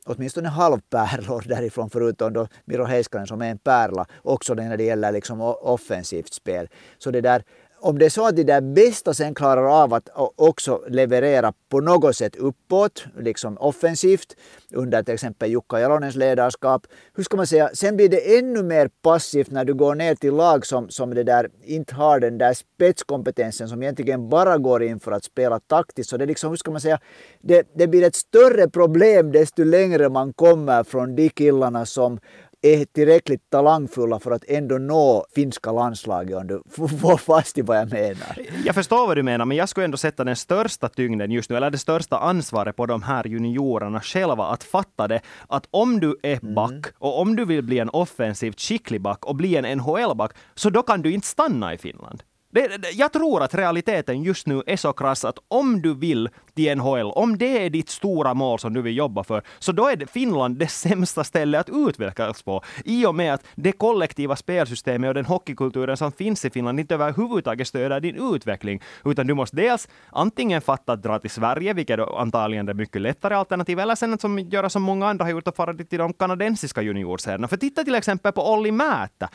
åtminstone 0.06 0.48
halvpärlor 0.48 1.44
därifrån 1.48 1.90
förutom 1.90 2.32
då 2.32 2.48
Miro 2.64 2.84
Heiskanen 2.84 3.26
som 3.26 3.42
är 3.42 3.50
en 3.50 3.58
pärla 3.58 4.06
också 4.22 4.54
när 4.54 4.76
det 4.76 4.84
gäller 4.84 5.12
liksom 5.12 5.40
offensivt 5.40 6.32
spel. 6.32 6.68
Så 6.98 7.10
det 7.10 7.20
där 7.20 7.44
om 7.84 7.98
det 7.98 8.04
är 8.04 8.10
så 8.10 8.26
att 8.26 8.36
de 8.36 8.44
där 8.44 8.60
bästa 8.60 9.14
sen 9.14 9.34
klarar 9.34 9.82
av 9.82 9.94
att 9.94 10.08
också 10.36 10.82
leverera 10.88 11.52
på 11.68 11.80
något 11.80 12.16
sätt 12.16 12.36
uppåt, 12.36 13.04
liksom 13.18 13.58
offensivt, 13.58 14.36
under 14.72 15.02
till 15.02 15.14
exempel 15.14 15.50
Jukka 15.50 15.80
Jalonens 15.80 16.16
ledarskap. 16.16 16.86
Hur 17.14 17.24
ska 17.24 17.36
man 17.36 17.46
säga, 17.46 17.70
sen 17.74 17.96
blir 17.96 18.08
det 18.08 18.38
ännu 18.38 18.62
mer 18.62 18.88
passivt 19.02 19.50
när 19.50 19.64
du 19.64 19.74
går 19.74 19.94
ner 19.94 20.14
till 20.14 20.34
lag 20.34 20.66
som, 20.66 20.88
som 20.88 21.14
det 21.14 21.22
där 21.22 21.48
inte 21.64 21.94
har 21.94 22.20
den 22.20 22.38
där 22.38 22.54
spetskompetensen 22.54 23.68
som 23.68 23.82
egentligen 23.82 24.28
bara 24.28 24.58
går 24.58 24.82
in 24.82 25.00
för 25.00 25.12
att 25.12 25.24
spela 25.24 25.60
taktiskt. 25.60 26.10
Så 26.10 26.16
det 26.16 26.26
liksom, 26.26 26.50
hur 26.50 26.56
ska 26.56 26.70
man 26.70 26.80
säga, 26.80 27.00
det, 27.40 27.68
det 27.74 27.86
blir 27.86 28.02
ett 28.02 28.16
större 28.16 28.68
problem 28.68 29.32
desto 29.32 29.64
längre 29.64 30.08
man 30.08 30.32
kommer 30.32 30.84
från 30.84 31.16
de 31.16 31.28
killarna 31.28 31.86
som 31.86 32.18
är 32.64 32.84
tillräckligt 32.84 33.50
talangfulla 33.50 34.20
för 34.20 34.30
att 34.30 34.44
ändå 34.48 34.78
nå 34.78 35.26
finska 35.34 35.72
landslaget 35.72 36.36
om 36.36 36.46
du 36.46 36.62
får 37.00 37.16
fast 37.16 37.58
i 37.58 37.62
vad 37.62 37.76
jag 37.76 37.92
menar. 37.92 38.38
Jag 38.64 38.74
förstår 38.74 39.06
vad 39.06 39.16
du 39.16 39.22
menar, 39.22 39.44
men 39.44 39.56
jag 39.56 39.68
skulle 39.68 39.84
ändå 39.84 39.96
sätta 39.96 40.24
den 40.24 40.36
största 40.36 40.88
tyngden 40.88 41.30
just 41.30 41.50
nu, 41.50 41.56
eller 41.56 41.70
det 41.70 41.78
största 41.78 42.18
ansvaret 42.18 42.76
på 42.76 42.86
de 42.86 43.02
här 43.02 43.26
juniorerna 43.26 44.00
själva 44.00 44.44
att 44.46 44.64
fatta 44.64 45.08
det, 45.08 45.20
att 45.48 45.68
om 45.70 46.00
du 46.00 46.16
är 46.22 46.38
mm. 46.42 46.54
back 46.54 46.70
mm. 46.70 46.94
och 46.98 47.20
om 47.20 47.36
du 47.36 47.44
vill 47.44 47.62
bli 47.62 47.78
en 47.78 47.88
offensivt 47.88 48.60
skicklig 48.60 49.00
back 49.00 49.24
och 49.24 49.36
bli 49.36 49.56
en 49.56 49.78
NHL-back, 49.78 50.32
så 50.54 50.70
då 50.70 50.82
kan 50.82 51.02
du 51.02 51.12
inte 51.12 51.26
stanna 51.26 51.74
i 51.74 51.78
Finland. 51.78 52.22
Det, 52.54 52.76
det, 52.76 52.90
jag 52.90 53.12
tror 53.12 53.42
att 53.42 53.54
realiteten 53.54 54.22
just 54.22 54.46
nu 54.46 54.62
är 54.66 54.76
så 54.76 54.92
krass 54.92 55.24
att 55.24 55.38
om 55.48 55.82
du 55.82 55.94
vill 55.94 56.28
till 56.54 56.76
NHL, 56.76 57.10
om 57.10 57.38
det 57.38 57.64
är 57.66 57.70
ditt 57.70 57.88
stora 57.88 58.34
mål 58.34 58.58
som 58.58 58.74
du 58.74 58.82
vill 58.82 58.96
jobba 58.96 59.24
för, 59.24 59.42
så 59.58 59.72
då 59.72 59.88
är 59.88 60.06
Finland 60.06 60.56
det 60.56 60.68
sämsta 60.68 61.24
stället 61.24 61.60
att 61.60 61.76
utvecklas 61.88 62.42
på. 62.42 62.62
I 62.84 63.06
och 63.06 63.14
med 63.14 63.34
att 63.34 63.44
det 63.54 63.72
kollektiva 63.72 64.36
spelsystemet 64.36 65.08
och 65.08 65.14
den 65.14 65.24
hockeykulturen 65.24 65.96
som 65.96 66.12
finns 66.12 66.44
i 66.44 66.50
Finland 66.50 66.80
inte 66.80 66.94
överhuvudtaget 66.94 67.68
stöder 67.68 68.00
din 68.00 68.34
utveckling, 68.34 68.82
utan 69.04 69.26
du 69.26 69.34
måste 69.34 69.56
dels 69.56 69.88
antingen 70.12 70.60
fatta 70.60 70.92
att 70.92 71.02
dra 71.02 71.18
till 71.18 71.30
Sverige, 71.30 71.72
vilket 71.72 72.00
antagligen 72.00 72.68
är 72.68 72.74
mycket 72.74 73.02
lättare 73.02 73.34
alternativ, 73.34 73.78
eller 73.78 73.94
sen 73.94 74.14
att 74.14 74.20
som, 74.20 74.38
göra 74.38 74.70
som 74.70 74.82
många 74.82 75.08
andra 75.08 75.24
har 75.24 75.30
gjort 75.30 75.48
och 75.48 75.56
fara 75.56 75.74
till 75.74 75.98
de 75.98 76.12
kanadensiska 76.12 76.82
juniorserierna. 76.82 77.48
För 77.48 77.56
titta 77.56 77.84
till 77.84 77.94
exempel 77.94 78.32
på 78.32 78.52
Olli 78.52 78.72
Määttä 78.72 79.28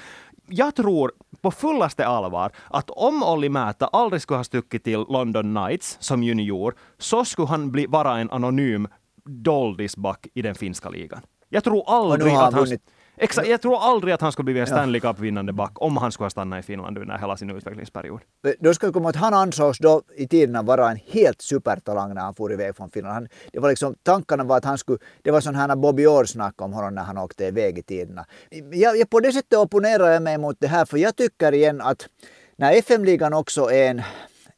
jag 0.50 0.76
tror 0.76 1.12
på 1.42 1.52
fullaste 1.52 2.08
allvar 2.08 2.52
att 2.68 2.90
om 2.90 3.24
Olli 3.24 3.50
Määttä 3.50 3.86
aldrig 3.86 4.22
skulle 4.22 4.38
ha 4.38 4.44
stuckit 4.44 4.84
till 4.84 5.06
London 5.10 5.56
Knights 5.56 5.98
som 6.00 6.24
junior, 6.24 6.76
så 6.98 7.26
skulle 7.26 7.48
han 7.48 7.72
bli, 7.72 7.86
vara 7.86 8.18
en 8.18 8.32
anonym 8.32 8.88
doldisback 9.26 10.28
i 10.34 10.42
den 10.42 10.56
finska 10.56 10.90
ligan. 10.90 11.22
Jag 11.50 11.64
tror 11.64 11.84
aldrig 11.88 12.34
att 12.34 12.54
han... 12.54 12.64
Vunnit 12.64 12.82
Exakt, 13.22 13.48
jag 13.48 13.62
tror 13.62 13.80
aldrig 13.80 14.14
att 14.14 14.22
han 14.22 14.32
skulle 14.32 14.44
bli 14.44 14.60
en 14.60 14.68
Stanley 14.68 15.02
Cup-vinnande 15.02 15.54
back 15.54 15.72
om 15.76 15.98
han 15.98 16.12
skulle 16.12 16.26
ha 16.26 16.30
stannat 16.30 16.60
i 16.60 16.62
Finland 16.64 16.98
under 16.98 17.18
hela 17.18 17.38
sin 17.38 17.50
utvecklingsperiod. 17.50 18.20
Då 18.60 18.74
ska 18.74 18.88
vi 18.88 18.94
komma 18.94 19.10
att 19.10 19.16
han 19.16 19.34
ansågs 19.34 19.80
då 19.80 20.02
i 20.16 20.28
tiderna 20.28 20.62
vara 20.62 20.92
en 20.92 21.00
helt 21.08 21.42
supertalang 21.42 22.14
när 22.14 22.22
han 22.22 22.34
for 22.34 22.54
iväg 22.54 22.76
från 22.76 22.90
Finland. 22.90 23.14
Han, 23.14 23.28
det 23.54 23.60
var 23.60 23.70
liksom, 23.70 23.96
tankarna 24.04 24.44
var 24.44 24.58
att 24.58 24.66
han 24.66 24.78
skulle, 24.78 25.00
det 25.22 25.32
var 25.32 25.42
sån 25.42 25.56
här 25.56 25.76
Bobby 25.76 26.06
Orr 26.06 26.26
snack 26.26 26.62
om 26.62 26.74
honom 26.74 26.96
när 26.96 27.04
han 27.04 27.18
åkte 27.18 27.46
iväg 27.46 27.78
i 27.78 27.84
tiderna. 27.84 28.26
Jag, 28.72 28.98
jag, 28.98 29.10
på 29.10 29.20
det 29.20 29.32
sättet 29.32 29.60
opponerar 29.60 30.12
jag 30.12 30.22
mig 30.22 30.38
mot 30.38 30.58
det 30.60 30.68
här, 30.68 30.86
för 30.86 30.98
jag 30.98 31.16
tycker 31.16 31.54
igen 31.54 31.82
att 31.82 32.08
när 32.56 32.74
FM-ligan 32.74 33.34
också 33.34 33.72
är 33.72 33.90
en 33.90 34.02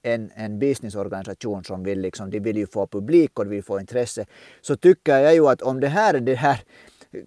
en, 0.04 0.32
en 0.36 0.60
businessorganisation 0.60 1.64
som 1.64 1.84
vill, 1.84 2.02
liksom, 2.02 2.30
de 2.30 2.40
vill 2.40 2.58
ju 2.58 2.68
få 2.68 2.88
publik 2.88 3.40
och 3.40 3.46
de 3.46 3.52
vill 3.52 3.64
få 3.64 3.80
intresse, 3.80 4.26
så 4.62 4.76
tycker 4.76 5.18
jag 5.18 5.34
ju 5.34 5.48
att 5.48 5.62
om 5.62 5.80
det 5.80 5.88
här 5.88 6.14
är 6.14 6.20
det 6.20 6.36
här 6.36 6.62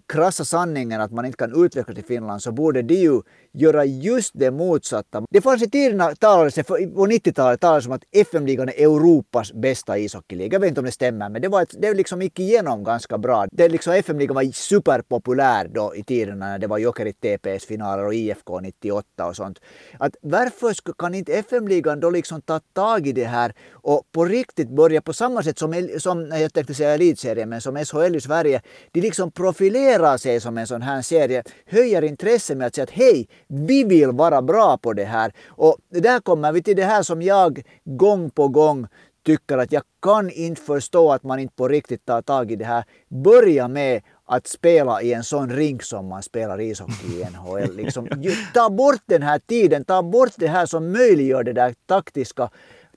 krassa 0.07 0.45
sanningen 0.45 1.01
att 1.01 1.11
man 1.11 1.25
inte 1.25 1.37
kan 1.37 1.65
utvecklas 1.65 1.97
i 1.97 2.03
Finland 2.03 2.41
så 2.41 2.51
borde 2.51 2.81
de 2.81 2.95
ju 2.95 3.21
göra 3.55 3.85
just 3.85 4.31
det 4.33 4.51
motsatta. 4.51 5.23
Det 5.29 5.41
fanns 5.41 5.63
i 5.63 5.69
tiderna 5.69 6.15
talades 6.15 6.55
på 6.55 6.77
90-talet 6.77 7.61
talades 7.61 7.85
om 7.85 7.91
att 7.91 8.03
FM-ligan 8.11 8.69
är 8.69 8.73
Europas 8.73 9.53
bästa 9.53 9.97
ishockeyliga. 9.97 10.53
Jag 10.53 10.59
vet 10.59 10.67
inte 10.67 10.81
om 10.81 10.85
det 10.85 10.91
stämmer 10.91 11.29
men 11.29 11.41
det, 11.41 11.47
var 11.47 11.61
ett, 11.61 11.75
det 11.81 11.93
liksom 11.93 12.21
gick 12.21 12.39
igenom 12.39 12.83
ganska 12.83 13.17
bra. 13.17 13.45
Det 13.51 13.69
liksom 13.69 13.93
FM-ligan 13.93 14.35
var 14.35 14.43
superpopulär 14.43 15.67
då 15.67 15.95
i 15.95 16.03
tiderna 16.03 16.45
när 16.45 16.59
det 16.59 16.67
var 16.67 16.77
Jokerit 16.77 17.21
TPS-finaler 17.21 18.05
och 18.05 18.13
IFK 18.13 18.59
98 18.59 19.25
och 19.27 19.35
sånt. 19.35 19.59
Att 19.99 20.15
varför 20.21 20.93
kan 20.97 21.15
inte 21.15 21.33
FM-ligan 21.33 21.99
då 21.99 22.09
liksom 22.09 22.41
ta 22.41 22.59
tag 22.59 23.07
i 23.07 23.11
det 23.11 23.25
här 23.25 23.53
och 23.71 24.03
på 24.11 24.25
riktigt 24.25 24.69
börja 24.69 25.01
på 25.01 25.13
samma 25.13 25.43
sätt 25.43 25.59
som, 25.59 25.89
som 25.97 26.31
jag 26.31 26.53
tänkte 26.53 26.73
säga 26.73 26.93
elitserien 26.93 27.49
men 27.49 27.61
som 27.61 27.85
SHL 27.85 28.15
i 28.15 28.21
Sverige. 28.21 28.61
De 28.91 29.01
liksom 29.01 29.31
profilerar 29.31 30.17
sig 30.17 30.39
som 30.39 30.57
en 30.57 30.67
sån 30.67 30.81
här 30.81 31.01
serie, 31.01 31.43
höjer 31.65 32.01
intresset 32.01 32.57
med 32.57 32.67
att 32.67 32.75
säga 32.75 32.83
att 32.83 32.89
hej, 32.89 33.27
vi 33.47 33.83
vill 33.83 34.11
vara 34.11 34.41
bra 34.41 34.77
på 34.77 34.93
det 34.93 35.05
här. 35.05 35.31
Och 35.47 35.77
där 35.89 36.19
kommer 36.19 36.51
vi 36.51 36.63
till 36.63 36.75
det 36.75 36.83
här 36.83 37.03
som 37.03 37.21
jag 37.21 37.61
gång 37.85 38.29
på 38.29 38.47
gång 38.47 38.87
tycker 39.25 39.57
att 39.57 39.71
jag 39.71 39.83
kan 40.01 40.29
inte 40.29 40.61
förstå 40.61 41.11
att 41.11 41.23
man 41.23 41.39
inte 41.39 41.55
på 41.55 41.67
riktigt 41.67 42.05
tar 42.05 42.21
tag 42.21 42.51
i 42.51 42.55
det 42.55 42.65
här. 42.65 42.83
Börja 43.09 43.67
med 43.67 44.01
att 44.25 44.47
spela 44.47 45.01
i 45.01 45.13
en 45.13 45.23
sån 45.23 45.49
rink 45.49 45.83
som 45.83 46.07
man 46.07 46.23
spelar 46.23 46.61
ishockey 46.61 47.07
i 47.07 47.25
NHL. 47.25 47.75
Liksom, 47.75 48.07
ta 48.53 48.69
bort 48.69 49.01
den 49.05 49.21
här 49.21 49.39
tiden, 49.39 49.85
ta 49.85 50.03
bort 50.03 50.33
det 50.35 50.47
här 50.47 50.65
som 50.65 50.91
möjliggör 50.91 51.43
det 51.43 51.53
där 51.53 51.73
taktiska 51.85 52.49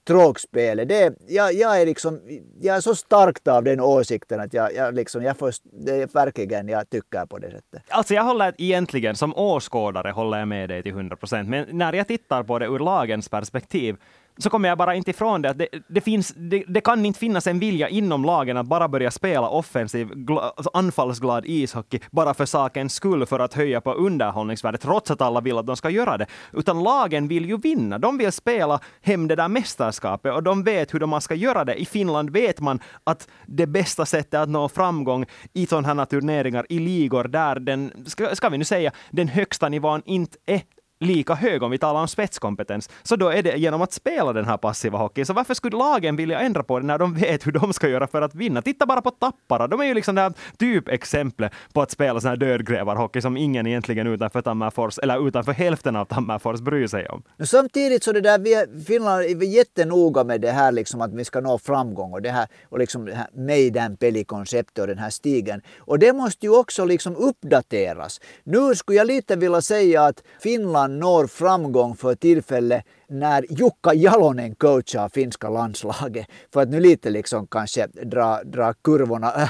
tråkspelet. 0.07 0.89
Det, 0.89 1.13
jag, 1.27 1.53
jag, 1.53 1.81
är 1.81 1.85
liksom, 1.85 2.19
jag 2.59 2.77
är 2.77 2.81
så 2.81 2.95
starkt 2.95 3.47
av 3.47 3.63
den 3.63 3.79
åsikten 3.79 4.39
att 4.39 4.53
jag, 4.53 4.75
jag, 4.75 4.95
liksom, 4.95 5.23
jag 5.23 5.37
först, 5.37 5.61
det 5.63 5.91
är 5.91 6.07
verkligen 6.07 6.67
jag 6.67 6.89
tycker 6.89 7.25
på 7.25 7.37
det 7.37 7.51
sättet. 7.51 7.83
Alltså 7.89 8.13
jag 8.13 8.23
håller 8.23 8.53
egentligen, 8.57 9.15
som 9.15 9.35
åskådare 9.35 10.11
håller 10.11 10.39
jag 10.39 10.47
med 10.47 10.69
dig 10.69 10.83
till 10.83 10.91
100 10.91 11.15
procent, 11.15 11.49
men 11.49 11.65
när 11.71 11.93
jag 11.93 12.07
tittar 12.07 12.43
på 12.43 12.59
det 12.59 12.65
ur 12.65 12.79
lagens 12.79 13.29
perspektiv 13.29 13.97
så 14.39 14.49
kommer 14.49 14.69
jag 14.69 14.77
bara 14.77 14.95
inte 14.95 15.11
ifrån 15.11 15.41
det 15.41 15.49
att 15.49 15.57
det, 15.57 15.67
det, 15.87 16.01
finns, 16.01 16.33
det, 16.35 16.63
det, 16.67 16.81
kan 16.81 17.05
inte 17.05 17.19
finnas 17.19 17.47
en 17.47 17.59
vilja 17.59 17.89
inom 17.89 18.25
lagen 18.25 18.57
att 18.57 18.65
bara 18.65 18.87
börja 18.87 19.11
spela 19.11 19.49
offensiv, 19.49 20.07
gla, 20.07 20.41
alltså 20.41 20.69
anfallsglad 20.73 21.45
ishockey 21.45 21.99
bara 22.11 22.33
för 22.33 22.45
sakens 22.45 22.93
skull 22.93 23.25
för 23.25 23.39
att 23.39 23.53
höja 23.53 23.81
på 23.81 23.93
underhållningsvärdet, 23.93 24.81
trots 24.81 25.11
att 25.11 25.21
alla 25.21 25.41
vill 25.41 25.57
att 25.57 25.65
de 25.65 25.75
ska 25.75 25.89
göra 25.89 26.17
det. 26.17 26.25
Utan 26.53 26.83
lagen 26.83 27.27
vill 27.27 27.45
ju 27.45 27.57
vinna. 27.57 27.97
De 27.97 28.17
vill 28.17 28.31
spela 28.31 28.79
hem 29.01 29.27
det 29.27 29.35
där 29.35 29.47
mästerskapet 29.47 30.33
och 30.33 30.43
de 30.43 30.63
vet 30.63 30.93
hur 30.93 30.99
de 30.99 31.21
ska 31.21 31.35
göra 31.35 31.65
det. 31.65 31.81
I 31.81 31.85
Finland 31.85 32.29
vet 32.29 32.59
man 32.59 32.79
att 33.03 33.27
det 33.45 33.67
bästa 33.67 34.05
sättet 34.05 34.39
att 34.39 34.49
nå 34.49 34.69
framgång 34.69 35.25
i 35.53 35.65
sådana 35.65 35.93
här 35.93 36.05
turneringar, 36.05 36.65
i 36.69 36.79
ligor 36.79 37.23
där 37.23 37.59
den, 37.59 37.91
ska, 38.05 38.35
ska 38.35 38.49
vi 38.49 38.57
nu 38.57 38.63
säga, 38.63 38.91
den 39.11 39.27
högsta 39.27 39.69
nivån 39.69 40.01
inte 40.05 40.37
är 40.45 40.61
lika 40.99 41.33
hög 41.33 41.63
om 41.63 41.71
vi 41.71 41.77
talar 41.77 42.01
om 42.01 42.07
spetskompetens, 42.07 42.89
så 43.03 43.15
då 43.15 43.29
är 43.29 43.43
det 43.43 43.57
genom 43.57 43.81
att 43.81 43.93
spela 43.93 44.33
den 44.33 44.45
här 44.45 44.57
passiva 44.57 44.97
hockeyn. 44.97 45.25
Så 45.25 45.33
varför 45.33 45.53
skulle 45.53 45.77
lagen 45.77 46.15
vilja 46.15 46.39
ändra 46.39 46.63
på 46.63 46.79
det 46.79 46.85
när 46.85 46.97
de 46.97 47.13
vet 47.13 47.47
hur 47.47 47.51
de 47.51 47.73
ska 47.73 47.89
göra 47.89 48.07
för 48.07 48.21
att 48.21 48.35
vinna? 48.35 48.61
Titta 48.61 48.85
bara 48.85 49.01
på 49.01 49.11
Tappara, 49.11 49.67
de 49.67 49.79
är 49.79 49.85
ju 49.85 49.93
liksom 49.93 50.15
det 50.15 50.21
här 50.21 50.33
typexemplet 50.57 51.51
på 51.73 51.81
att 51.81 51.91
spela 51.91 52.21
sån 52.21 52.29
här 52.29 52.37
dödgrävarhockey 52.37 53.21
som 53.21 53.37
ingen 53.37 53.67
egentligen 53.67 54.07
utanför 54.07 54.41
Tammerfors, 54.41 54.97
eller 54.97 55.27
utanför 55.27 55.51
hälften 55.51 55.95
av 55.95 56.05
Tammerfors 56.05 56.59
bryr 56.59 56.87
sig 56.87 57.09
om. 57.09 57.23
Samtidigt 57.45 58.03
så 58.03 58.11
det 58.11 58.21
där, 58.21 58.39
vi, 58.39 58.83
Finland 58.85 59.23
är 59.23 59.43
jättenoga 59.43 60.23
med 60.23 60.41
det 60.41 60.51
här 60.51 60.71
liksom 60.71 61.01
att 61.01 61.13
vi 61.13 61.25
ska 61.25 61.41
nå 61.41 61.57
framgång 61.57 62.13
och 62.13 62.21
det 62.21 62.29
här 62.29 62.47
och 62.69 62.79
liksom 62.79 63.05
det 63.05 63.15
här 63.15 63.27
Made 63.33 63.97
Peli-konceptet 63.99 64.81
och 64.81 64.87
den 64.87 64.97
här 64.97 65.09
stigen. 65.09 65.61
Och 65.79 65.99
det 65.99 66.13
måste 66.13 66.45
ju 66.45 66.57
också 66.57 66.85
liksom 66.85 67.15
uppdateras. 67.15 68.21
Nu 68.43 68.75
skulle 68.75 68.97
jag 68.97 69.07
lite 69.07 69.35
vilja 69.35 69.61
säga 69.61 70.03
att 70.03 70.23
Finland 70.39 70.88
man 70.89 70.99
når 70.99 71.27
framgång 71.27 71.95
för 71.95 72.15
tillfället 72.15 72.85
när 73.09 73.45
Jukka 73.49 73.93
Jalonen 73.93 74.55
coachar 74.55 75.09
finska 75.09 75.49
landslaget. 75.49 76.27
För 76.53 76.61
att 76.61 76.69
nu 76.69 76.79
lite 76.79 77.09
liksom 77.09 77.47
kanske 77.47 77.87
dra, 77.87 78.43
dra 78.43 78.73
kurvorna 78.73 79.33
äh, 79.33 79.49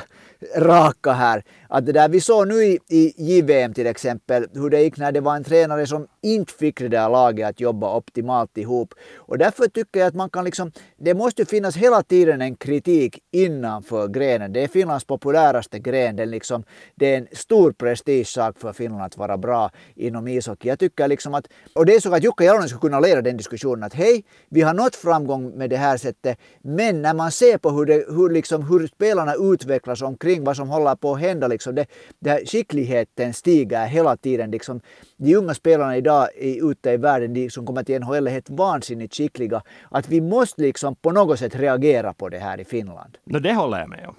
raka 0.58 1.12
här. 1.12 1.44
Att 1.68 1.86
det 1.86 1.92
där 1.92 2.10
vi 2.10 2.22
såg 2.22 2.48
nu 2.48 2.64
i, 2.64 2.80
i 2.88 3.14
JVM 3.18 3.74
till 3.74 3.88
exempel 3.88 4.48
hur 4.54 4.70
det 4.70 4.82
gick 4.82 4.98
när 4.98 5.12
det 5.12 5.22
var 5.22 5.36
en 5.36 5.44
tränare 5.44 5.88
som 5.88 6.08
inte 6.22 6.54
fick 6.54 6.80
det 6.80 6.88
där 6.88 7.10
laget 7.10 7.50
att 7.50 7.60
jobba 7.60 7.96
optimalt 7.96 8.58
ihop. 8.58 8.94
Och 9.18 9.38
därför 9.38 9.68
tycker 9.68 10.00
jag 10.00 10.08
att 10.08 10.16
man 10.16 10.30
kan 10.30 10.46
liksom, 10.46 10.72
det 10.98 11.14
måste 11.14 11.46
finnas 11.46 11.76
hela 11.76 12.04
tiden 12.04 12.42
en 12.42 12.56
kritik 12.56 13.20
innanför 13.32 14.08
grenen. 14.08 14.54
Det 14.54 14.64
är 14.64 14.68
Finlands 14.68 15.06
populäraste 15.06 15.80
gren. 15.80 16.16
Det 16.16 16.24
är, 16.24 16.28
liksom, 16.28 16.64
det 16.96 17.14
är 17.14 17.18
en 17.18 17.28
stor 17.32 17.72
prestigesak 17.72 18.60
för 18.60 18.74
Finland 18.74 19.04
att 19.04 19.18
vara 19.18 19.38
bra 19.38 19.72
inom 19.96 20.28
ishockey. 20.28 20.68
Jag 20.68 20.80
tycker 20.80 21.08
liksom 21.08 21.34
att, 21.34 21.48
och 21.76 21.86
det 21.86 21.96
är 21.96 22.00
så 22.00 22.14
att 22.16 22.24
Jukka 22.24 22.44
Jalonen 22.44 22.70
skulle 22.70 22.82
kunna 22.82 23.00
leda 23.00 23.22
den 23.22 23.38
diskussionen 23.38 23.49
att 23.84 23.94
hej, 23.94 24.24
vi 24.50 24.62
har 24.62 24.74
nått 24.74 24.96
framgång 24.96 25.58
med 25.58 25.70
det 25.70 25.78
här 25.78 25.98
sättet, 25.98 26.38
men 26.62 27.02
när 27.02 27.14
man 27.14 27.32
ser 27.32 27.58
på 27.58 27.70
hur, 27.70 27.86
det, 27.86 28.06
hur, 28.08 28.30
liksom, 28.30 28.64
hur 28.70 28.88
spelarna 28.88 29.34
utvecklas 29.40 30.02
omkring 30.02 30.44
vad 30.44 30.56
som 30.56 30.70
håller 30.70 30.96
på 30.96 31.14
att 31.14 31.20
hända, 31.20 31.48
liksom, 31.48 31.76
det, 31.76 31.86
det 32.20 32.30
här, 32.30 32.46
skickligheten 32.46 33.34
stiger 33.34 33.86
hela 33.86 34.18
tiden. 34.18 34.52
Liksom, 34.52 34.82
de 35.18 35.36
unga 35.36 35.54
spelarna 35.54 35.98
idag 35.98 36.28
i, 36.36 36.60
ute 36.60 36.92
i 36.92 36.98
världen, 36.98 37.34
de 37.34 37.50
som 37.50 37.66
kommer 37.66 37.84
till 37.84 38.00
NHL 38.00 38.28
är 38.28 38.32
helt 38.32 38.50
vansinnigt 38.50 39.16
skickliga. 39.16 39.62
Att 39.92 40.10
vi 40.10 40.22
måste 40.22 40.62
liksom 40.62 40.96
på 40.96 41.12
något 41.12 41.40
sätt 41.40 41.56
reagera 41.56 42.14
på 42.14 42.30
det 42.30 42.40
här 42.40 42.60
i 42.60 42.66
Finland. 42.66 43.18
No, 43.26 43.40
det 43.40 43.54
håller 43.54 43.80
jag 43.80 43.90
med 43.90 44.08
om. 44.08 44.16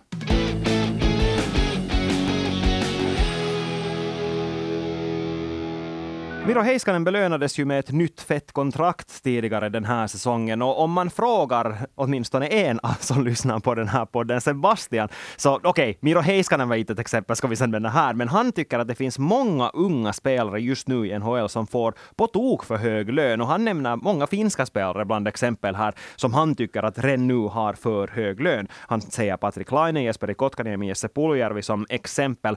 Miro 6.51 6.61
Heiskanen 6.61 7.05
belönades 7.05 7.59
ju 7.59 7.65
med 7.65 7.79
ett 7.79 7.93
nytt 7.93 8.21
fett 8.21 8.53
kontrakt 8.53 9.23
tidigare 9.23 9.69
den 9.69 9.85
här 9.85 10.07
säsongen 10.07 10.63
och 10.63 10.81
om 10.83 10.93
man 10.93 11.11
frågar 11.11 11.87
åtminstone 11.95 12.47
en 12.47 12.81
som 13.01 13.25
lyssnar 13.25 13.61
på 13.61 13.75
den 13.75 13.89
här 13.89 14.05
podden, 14.05 14.41
Sebastian, 14.41 15.09
så 15.37 15.55
okej, 15.55 15.69
okay, 15.71 15.95
Miro 16.01 16.21
Heiskanen 16.21 16.69
var 16.69 16.77
inte 16.77 16.93
ett 16.93 16.99
exempel, 16.99 17.37
ska 17.37 17.49
vi 17.49 17.57
sen 17.57 17.71
vända 17.71 17.89
här, 17.89 18.15
men 18.15 18.29
han 18.29 18.53
tycker 18.53 18.79
att 18.79 18.89
det 18.89 18.95
finns 18.95 19.19
många 19.19 19.69
unga 19.69 20.13
spelare 20.13 20.61
just 20.61 20.89
nu 20.89 21.07
i 21.07 21.19
NHL 21.19 21.49
som 21.49 21.67
får 21.67 21.95
på 22.17 22.27
tok 22.27 22.65
för 22.65 22.77
hög 22.77 23.13
lön 23.13 23.41
och 23.41 23.47
han 23.47 23.65
nämner 23.65 23.97
många 23.97 24.27
finska 24.27 24.67
spelare 24.67 25.05
bland 25.05 25.29
exempel 25.29 25.75
här 25.75 25.95
som 26.17 26.35
han 26.35 26.55
tycker 26.55 26.83
att 26.83 26.99
redan 26.99 27.27
nu 27.27 27.39
har 27.39 27.73
för 27.73 28.09
hög 28.09 28.41
lön. 28.41 28.69
Han 28.73 29.01
säger 29.01 29.37
Patrik 29.37 29.73
Laine, 29.73 30.03
Jesperi 30.03 30.35
Kotkaniemi, 30.35 30.89
Jesse 30.89 31.09
Puljärvi 31.09 31.63
som 31.63 31.87
exempel. 31.89 32.57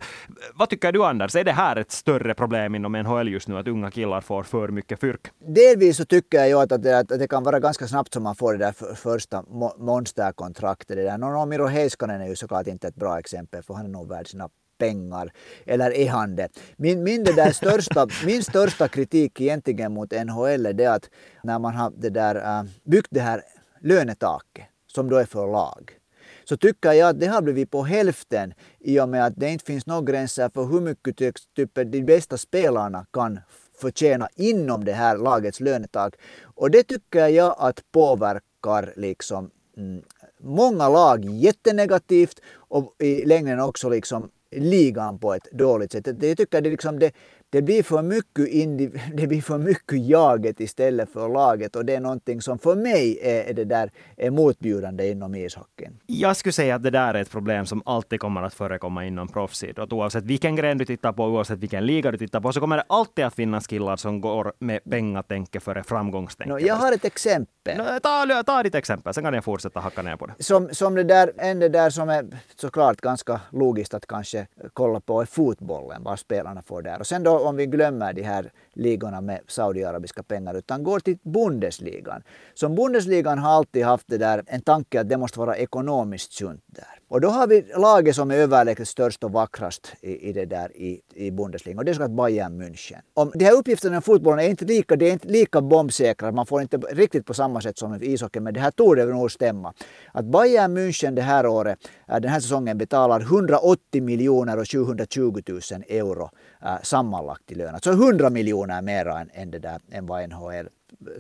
Vad 0.53 0.69
tycker 0.69 0.91
du 0.91 1.05
Anders, 1.05 1.35
är 1.35 1.43
det 1.43 1.51
här 1.51 1.75
ett 1.75 1.91
större 1.91 2.33
problem 2.33 2.75
inom 2.75 2.91
NHL 2.91 3.29
just 3.29 3.47
nu, 3.47 3.57
att 3.57 3.67
unga 3.67 3.82
killar 3.91 4.21
får 4.21 4.43
för 4.43 4.67
mycket 4.67 4.99
fyrk? 4.99 5.31
Delvis 5.39 5.97
så 5.97 6.05
tycker 6.05 6.45
jag 6.45 6.61
att, 6.61 6.71
att, 6.71 7.11
att 7.11 7.19
det 7.19 7.27
kan 7.27 7.43
vara 7.43 7.59
ganska 7.59 7.87
snabbt 7.87 8.13
som 8.13 8.23
man 8.23 8.35
får 8.35 8.53
det 8.53 8.59
där 8.59 8.95
första 8.95 9.43
monsterkontraktet. 9.77 10.97
Det 10.97 11.03
där. 11.03 11.17
No, 11.17 11.45
Miro 11.45 11.65
Heiskanen 11.65 12.21
är 12.21 12.27
ju 12.27 12.35
såklart 12.35 12.67
inte 12.67 12.87
ett 12.87 12.95
bra 12.95 13.19
exempel 13.19 13.63
för 13.63 13.73
han 13.73 13.85
är 13.85 13.89
nog 13.89 14.09
värd 14.09 14.27
sina 14.27 14.49
pengar. 14.77 15.31
Eller 15.65 15.91
är 15.91 16.09
han 16.09 16.35
det? 16.35 16.49
Min, 16.77 17.03
min, 17.03 17.23
det 17.23 17.35
där 17.35 17.51
största, 17.51 18.07
min 18.25 18.43
största 18.43 18.87
kritik 18.87 19.41
egentligen 19.41 19.93
mot 19.93 20.11
NHL 20.11 20.65
är 20.65 20.73
det 20.73 20.85
att 20.85 21.09
när 21.43 21.59
man 21.59 21.75
har 21.75 21.91
det 21.97 22.09
där, 22.09 22.35
äh, 22.35 22.63
byggt 22.83 23.07
det 23.11 23.19
här 23.21 23.41
lönetaket 23.81 24.65
som 24.87 25.09
då 25.09 25.17
är 25.17 25.25
för 25.25 25.47
lag 25.47 25.99
så 26.45 26.57
tycker 26.57 26.91
jag 26.91 27.09
att 27.09 27.19
det 27.19 27.27
har 27.27 27.41
blivit 27.41 27.71
på 27.71 27.83
hälften 27.83 28.53
i 28.79 28.99
och 28.99 29.09
med 29.09 29.25
att 29.25 29.33
det 29.35 29.49
inte 29.49 29.65
finns 29.65 29.85
några 29.85 30.01
gränser 30.01 30.49
för 30.53 30.65
hur 30.65 30.81
mycket 30.81 31.17
typ, 31.17 31.35
de 31.73 32.03
bästa 32.03 32.37
spelarna 32.37 33.05
kan 33.13 33.39
förtjäna 33.83 34.27
inom 34.35 34.85
det 34.85 34.93
här 34.93 35.17
lagets 35.17 35.59
lönetak. 35.59 36.15
Och 36.55 36.71
det 36.71 36.83
tycker 36.83 37.27
jag 37.27 37.55
att 37.57 37.91
påverkar 37.91 38.93
liksom 38.95 39.49
mm, 39.77 40.03
många 40.39 40.89
lag 40.89 41.25
jättenegativt 41.25 42.41
och 42.55 42.95
i 42.99 43.25
längden 43.25 43.59
också 43.59 43.89
liksom 43.89 44.29
ligan 44.51 45.19
på 45.19 45.33
ett 45.33 45.51
dåligt 45.51 45.91
sätt. 45.91 46.07
Jag 46.07 46.37
tycker 46.37 46.61
det, 46.61 46.69
liksom 46.69 46.99
det, 46.99 47.11
det 47.53 47.61
blir 47.61 47.83
för 47.83 48.01
mycket, 48.01 48.47
indiv- 48.47 48.99
det 49.13 49.27
blir 49.27 49.41
för 49.41 49.57
mycket 49.57 50.07
jaget 50.07 50.59
istället 50.59 51.09
för 51.09 51.29
laget 51.29 51.75
och 51.75 51.85
det 51.85 51.95
är 51.95 51.99
någonting 51.99 52.41
som 52.41 52.59
för 52.59 52.75
mig 52.75 53.19
är, 53.21 53.53
det 53.53 53.63
där 53.65 53.91
är 54.17 54.31
motbjudande 54.31 55.11
inom 55.11 55.35
ishockeyn. 55.35 55.99
Jag 56.05 56.37
skulle 56.37 56.53
säga 56.53 56.75
att 56.75 56.83
det 56.83 56.89
där 56.89 57.13
är 57.13 57.21
ett 57.21 57.31
problem 57.31 57.65
som 57.65 57.81
alltid 57.85 58.19
kommer 58.19 58.43
att 58.43 58.53
förekomma 58.53 59.05
inom 59.05 59.27
proffsidrott. 59.27 59.93
Oavsett 59.93 60.23
vilken 60.23 60.55
gren 60.55 60.77
du 60.77 60.85
tittar 60.85 61.13
på, 61.13 61.23
oavsett 61.23 61.59
vilken 61.59 61.85
liga 61.85 62.11
du 62.11 62.17
tittar 62.17 62.41
på, 62.41 62.53
så 62.53 62.59
kommer 62.59 62.77
det 62.77 62.83
alltid 62.87 63.25
att 63.25 63.33
finnas 63.33 63.67
killar 63.67 63.95
som 63.95 64.21
går 64.21 64.53
med 64.59 64.79
pengatänke 64.89 65.59
före 65.59 65.83
framgångstänke. 65.83 66.53
No, 66.53 66.59
jag 66.59 66.75
har 66.75 66.91
ett 66.91 67.05
exempel. 67.05 67.77
No, 67.77 67.99
ta, 68.03 68.43
ta 68.45 68.63
ditt 68.63 68.75
exempel, 68.75 69.13
sen 69.13 69.23
kan 69.23 69.33
jag 69.33 69.43
fortsätta 69.43 69.79
hacka 69.79 70.01
ner 70.01 70.15
på 70.15 70.25
det. 70.25 70.33
Som, 70.39 70.69
som 70.71 70.95
det 70.95 71.03
där, 71.03 71.31
en 71.37 71.59
det 71.59 71.69
där 71.69 71.89
som 71.89 72.09
är 72.09 72.25
såklart 72.55 73.01
ganska 73.01 73.41
logiskt 73.51 73.93
att 73.93 74.07
kanske 74.07 74.47
kolla 74.73 74.99
på 74.99 75.21
är 75.21 75.25
fotbollen, 75.25 76.03
vad 76.03 76.19
spelarna 76.19 76.61
får 76.61 76.81
där. 76.81 76.99
Och 76.99 77.07
sen 77.07 77.23
då 77.23 77.42
om 77.43 77.55
vi 77.55 77.65
glömmer 77.65 78.13
de 78.13 78.23
här 78.23 78.51
ligorna 78.75 79.21
med 79.21 79.39
saudiarabiska 79.47 80.23
pengar 80.23 80.53
utan 80.53 80.83
går 80.83 80.99
till 80.99 81.17
Bundesligan. 81.23 82.23
Som 82.53 82.75
Bundesligan 82.75 83.39
har 83.39 83.51
alltid 83.51 83.85
haft 83.85 84.07
det 84.07 84.17
där, 84.17 84.43
en 84.47 84.61
tanke 84.61 85.01
att 85.01 85.09
det 85.09 85.17
måste 85.17 85.39
vara 85.39 85.57
ekonomiskt 85.57 86.33
sunt 86.33 86.63
där. 86.67 86.99
Och 87.07 87.21
då 87.21 87.29
har 87.29 87.47
vi 87.47 87.65
laget 87.77 88.15
som 88.15 88.31
är 88.31 88.35
överlägset 88.35 88.87
störst 88.87 89.23
och 89.23 89.31
vackrast 89.31 89.93
i, 90.01 90.29
i 90.29 90.33
det 90.33 90.45
där 90.45 90.77
i, 90.77 91.01
i 91.13 91.31
Bundesliga 91.31 91.77
och 91.77 91.85
det 91.85 91.91
är 91.91 91.93
såklart 91.93 92.11
Bayern 92.11 92.61
München. 92.61 93.01
Om 93.13 93.31
de 93.35 93.45
här 93.45 93.53
uppgifterna 93.53 93.97
i 93.97 94.01
fotbollen 94.01 94.45
är 94.45 94.49
inte 94.49 94.65
lika, 94.65 94.95
det 94.95 95.09
är 95.09 95.13
inte 95.13 95.27
lika 95.27 95.61
bombsäkra, 95.61 96.31
man 96.31 96.45
får 96.45 96.61
inte 96.61 96.77
riktigt 96.77 97.25
på 97.25 97.33
samma 97.33 97.61
sätt 97.61 97.77
som 97.77 98.03
i 98.03 98.13
ishockey, 98.13 98.39
men 98.39 98.53
det 98.53 98.59
här 98.59 98.71
torde 98.71 99.05
nog 99.05 99.31
stämma. 99.31 99.73
Att 100.11 100.25
Bayern 100.25 100.77
München 100.77 101.15
det 101.15 101.21
här 101.21 101.45
året, 101.45 101.79
eh, 102.07 102.19
den 102.19 102.31
här 102.31 102.39
säsongen 102.39 102.77
betalar 102.77 103.19
180 103.19 104.03
miljoner 104.03 104.59
och 104.59 104.67
720 104.67 105.41
000 105.47 105.61
euro 105.87 106.29
eh, 106.65 106.81
sammanlagt 106.83 107.51
i 107.51 107.55
lön. 107.55 107.73
Alltså 107.73 107.91
100 107.91 108.29
miljoner 108.29 108.62
mer 108.67 109.07
än, 109.07 109.29
än, 109.33 109.51
det 109.51 109.59
där, 109.59 109.81
än 109.91 110.05
vad 110.05 110.29
NHL 110.29 110.69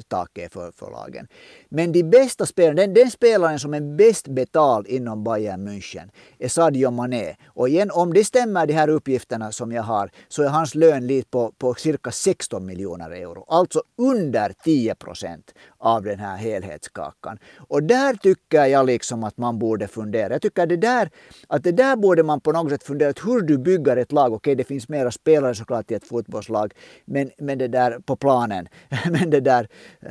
taket 0.07 0.53
för, 0.53 0.71
för 0.71 0.91
lagen. 0.91 1.27
Men 1.69 1.91
de 1.91 2.03
bästa 2.03 2.45
spelarna, 2.45 2.81
den, 2.81 2.93
den 2.93 3.11
spelaren 3.11 3.59
som 3.59 3.73
är 3.73 3.81
bäst 3.81 4.27
betald 4.27 4.87
inom 4.87 5.23
Bayern 5.23 5.67
München 5.67 6.09
är 6.39 6.47
Sadio 6.47 6.91
Mané. 6.91 7.35
Och 7.45 7.69
igen, 7.69 7.91
om 7.91 8.13
det 8.13 8.23
stämmer 8.23 8.67
de 8.67 8.73
här 8.73 8.89
uppgifterna 8.89 9.51
som 9.51 9.71
jag 9.71 9.83
har 9.83 10.11
så 10.27 10.43
är 10.43 10.47
hans 10.47 10.75
lön 10.75 11.07
lite 11.07 11.29
på, 11.29 11.51
på 11.57 11.73
cirka 11.73 12.11
16 12.11 12.65
miljoner 12.65 13.11
euro. 13.11 13.45
Alltså 13.47 13.83
under 13.97 14.53
10 14.63 14.95
procent 14.95 15.53
av 15.83 16.03
den 16.03 16.19
här 16.19 16.37
helhetskakan. 16.37 17.37
Och 17.57 17.83
där 17.83 18.13
tycker 18.13 18.65
jag 18.65 18.85
liksom 18.85 19.23
att 19.23 19.37
man 19.37 19.59
borde 19.59 19.87
fundera. 19.87 20.33
Jag 20.33 20.41
tycker 20.41 20.65
det 20.65 20.77
där, 20.77 21.09
att 21.47 21.63
det 21.63 21.71
där 21.71 21.95
borde 21.95 22.23
man 22.23 22.41
på 22.41 22.51
något 22.51 22.71
sätt 22.71 22.83
fundera 22.83 23.13
hur 23.23 23.41
du 23.41 23.57
bygger 23.57 23.97
ett 23.97 24.11
lag. 24.11 24.33
Okej, 24.33 24.55
det 24.55 24.63
finns 24.63 24.89
mera 24.89 25.11
spelare 25.11 25.55
såklart 25.55 25.91
i 25.91 25.93
ett 25.93 26.07
fotbollslag, 26.07 26.73
men, 27.05 27.31
men 27.37 27.57
det 27.57 27.67
där 27.67 27.99
på 27.99 28.15
planen. 28.15 28.67
Men 29.09 29.29
det 29.29 29.39
där 29.39 29.67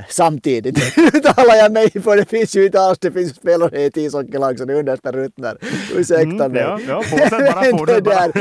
samtidigt 0.09 0.79
uttalar 1.15 1.55
jag 1.55 1.73
mig 1.73 1.91
för 1.91 2.17
det 2.17 2.25
finns 2.25 2.57
ju 2.57 2.67
inte 2.67 2.81
alls, 2.81 2.99
det 2.99 3.13
finns 3.13 3.35
spelare 3.35 3.81
i 3.81 3.87
ett 3.87 3.97
ishockeylag 3.97 4.59
som 4.59 4.71
är 4.71 4.75
understa 4.75 5.13
ruttnar. 5.13 5.59
Ursäkta 5.95 6.49
mig. 6.49 6.63
Mm, 6.63 6.81
ja, 6.81 6.81
ja, 6.89 7.03
fortsätt 7.03 7.31
bara, 7.31 7.65
fortsätt 7.79 8.05
bara. 8.05 8.33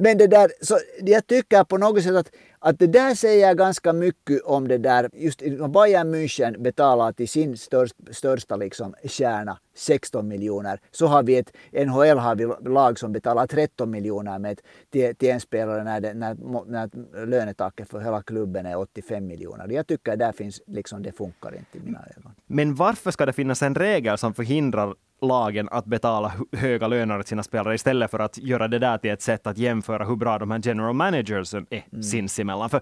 men 0.00 0.18
det 0.18 0.26
där, 0.26 0.50
så 0.60 0.78
jag 1.02 1.26
tycker 1.26 1.64
på 1.64 1.78
något 1.78 2.02
sätt 2.02 2.16
att 2.16 2.30
att 2.60 2.78
det 2.78 2.86
där 2.86 3.14
säger 3.14 3.54
ganska 3.54 3.92
mycket 3.92 4.42
om 4.42 4.68
det 4.68 4.78
där, 4.78 5.10
just 5.12 5.40
Bayern 5.72 6.14
München 6.14 6.62
betalar 6.62 7.12
till 7.12 7.28
sin 7.28 7.56
störst, 7.56 7.94
största 8.10 8.56
liksom 8.56 8.94
kärna 9.04 9.58
16 9.74 10.28
miljoner. 10.28 10.80
Så 10.90 11.06
har 11.06 11.22
vi 11.22 11.36
ett, 11.36 11.52
NHL 11.72 12.18
har 12.18 12.34
vi 12.34 12.70
lag 12.70 12.98
som 12.98 13.12
betalar 13.12 13.46
13 13.46 13.90
miljoner 13.90 14.38
med 14.38 14.60
till, 14.90 15.16
till 15.16 15.30
en 15.30 15.40
spelare 15.40 15.84
när, 15.84 16.00
det, 16.00 16.14
när, 16.14 16.36
när 16.66 16.90
lönetaket 17.26 17.88
för 17.88 18.00
hela 18.00 18.22
klubben 18.22 18.66
är 18.66 18.78
85 18.78 19.26
miljoner. 19.26 19.68
Jag 19.68 19.86
tycker 19.86 20.16
där 20.16 20.32
finns, 20.32 20.62
liksom, 20.66 21.02
det 21.02 21.12
funkar 21.12 21.54
inte 21.56 21.78
i 21.78 21.80
mina 21.80 22.04
ögon. 22.16 22.32
Men 22.46 22.74
varför 22.74 23.10
ska 23.10 23.26
det 23.26 23.32
finnas 23.32 23.62
en 23.62 23.74
regel 23.74 24.18
som 24.18 24.34
förhindrar 24.34 24.94
lagen 25.22 25.68
att 25.70 25.84
betala 25.84 26.32
höga 26.52 26.88
löner 26.88 27.18
åt 27.18 27.28
sina 27.28 27.42
spelare 27.42 27.74
istället 27.74 28.10
för 28.10 28.18
att 28.18 28.38
göra 28.38 28.68
det 28.68 28.78
där 28.78 28.98
till 28.98 29.10
ett 29.10 29.22
sätt 29.22 29.46
att 29.46 29.58
jämföra 29.58 30.04
hur 30.04 30.16
bra 30.16 30.38
de 30.38 30.50
här 30.50 30.60
general 30.64 30.94
managers 30.94 31.54
är 31.54 31.64
mm. 31.70 32.02
sinsemellan. 32.02 32.70
För 32.70 32.80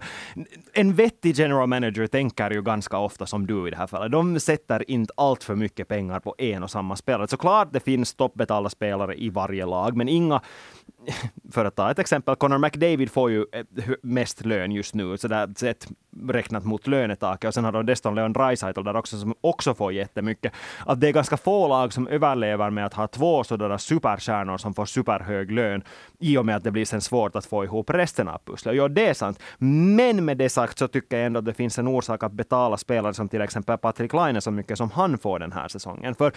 en 0.73 0.93
vettig 0.93 1.35
general 1.35 1.67
manager 1.67 2.07
tänker 2.07 2.51
ju 2.51 2.61
ganska 2.61 2.97
ofta 2.97 3.25
som 3.25 3.47
du 3.47 3.67
i 3.67 3.71
det 3.71 3.77
här 3.77 3.87
fallet. 3.87 4.11
De 4.11 4.39
sätter 4.39 4.91
inte 4.91 5.13
allt 5.17 5.43
för 5.43 5.55
mycket 5.55 5.87
pengar 5.87 6.19
på 6.19 6.35
en 6.37 6.63
och 6.63 6.71
samma 6.71 6.95
spelare. 6.95 7.27
Såklart 7.27 7.73
det 7.73 7.79
finns 7.79 8.13
toppbetalda 8.13 8.69
spelare 8.69 9.15
i 9.15 9.29
varje 9.29 9.65
lag, 9.65 9.97
men 9.97 10.09
inga 10.09 10.41
för 11.51 11.65
att 11.65 11.75
ta 11.75 11.91
ett 11.91 11.99
exempel, 11.99 12.35
Connor 12.35 12.57
McDavid 12.57 13.11
får 13.11 13.31
ju 13.31 13.45
eh, 13.51 13.65
mest 14.01 14.45
lön 14.45 14.71
just 14.71 14.93
nu, 14.93 15.17
så 15.17 15.27
där 15.27 15.53
sett 15.57 15.87
räknat 16.27 16.65
mot 16.65 16.87
lönetaket. 16.87 17.47
Och 17.47 17.53
sen 17.53 17.63
har 17.63 17.71
de 17.71 17.85
dessutom 17.85 18.15
Leon 18.15 18.33
Draisaitl 18.33 18.83
där 18.83 18.95
också, 18.95 19.17
som 19.17 19.35
också 19.41 19.73
får 19.73 19.93
jättemycket. 19.93 20.53
Att 20.85 21.01
det 21.01 21.07
är 21.07 21.13
ganska 21.13 21.37
få 21.37 21.67
lag 21.67 21.93
som 21.93 22.07
överlever 22.07 22.69
med 22.69 22.85
att 22.85 22.93
ha 22.93 23.07
två 23.07 23.43
sådana 23.43 23.77
superstjärnor 23.77 24.57
som 24.57 24.73
får 24.73 24.85
superhög 24.85 25.51
lön, 25.51 25.83
i 26.19 26.37
och 26.37 26.45
med 26.45 26.55
att 26.55 26.63
det 26.63 26.71
blir 26.71 26.85
sen 26.85 27.01
svårt 27.01 27.35
att 27.35 27.45
få 27.45 27.63
ihop 27.63 27.89
resten 27.89 28.27
av 28.27 28.41
pusslet. 28.45 28.75
Ja, 28.75 28.87
det 28.87 29.07
är 29.07 29.13
sant. 29.13 29.39
Men 29.57 30.25
med 30.25 30.37
det 30.37 30.49
sagt 30.49 30.77
så 30.77 30.87
tycker 30.87 31.17
jag 31.17 31.25
ändå 31.25 31.39
att 31.39 31.45
det 31.45 31.53
finns 31.53 31.79
en 31.79 31.87
orsak 31.87 32.23
att 32.23 32.31
betala 32.31 32.77
spelare 32.77 33.13
som 33.13 33.29
till 33.29 33.41
exempel 33.41 33.77
Patrik 33.77 34.13
Laine 34.13 34.41
så 34.41 34.51
mycket 34.51 34.77
som 34.77 34.91
han 34.91 35.17
får 35.17 35.39
den 35.39 35.51
här 35.51 35.67
säsongen. 35.67 36.15
För 36.15 36.27
eh, 36.27 36.31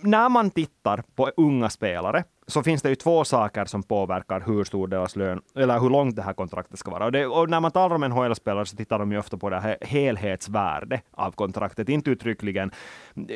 när 0.00 0.28
man 0.28 0.50
tittar 0.50 1.02
på 1.14 1.30
unga 1.36 1.70
spelare 1.70 2.24
så 2.52 2.62
finns 2.62 2.82
det 2.82 2.88
ju 2.88 2.94
två 2.94 3.24
saker 3.24 3.64
som 3.64 3.82
påverkar 3.82 4.40
hur 4.46 4.64
stor 4.64 4.88
deras 4.88 5.16
lön, 5.16 5.40
eller 5.54 5.80
hur 5.80 5.90
långt 5.90 6.16
det 6.16 6.22
här 6.22 6.32
kontraktet 6.32 6.78
ska 6.78 6.90
vara. 6.90 7.04
Och, 7.04 7.12
det, 7.12 7.26
och 7.26 7.50
när 7.50 7.60
man 7.60 7.70
talar 7.70 7.96
om 7.96 8.00
NHL-spelare 8.00 8.66
så 8.66 8.76
tittar 8.76 8.98
de 8.98 9.12
ju 9.12 9.18
ofta 9.18 9.36
på 9.36 9.50
det 9.50 9.60
här 9.60 9.76
helhetsvärde 9.80 11.00
av 11.10 11.30
kontraktet, 11.30 11.88
inte 11.88 12.10
uttryckligen 12.10 12.70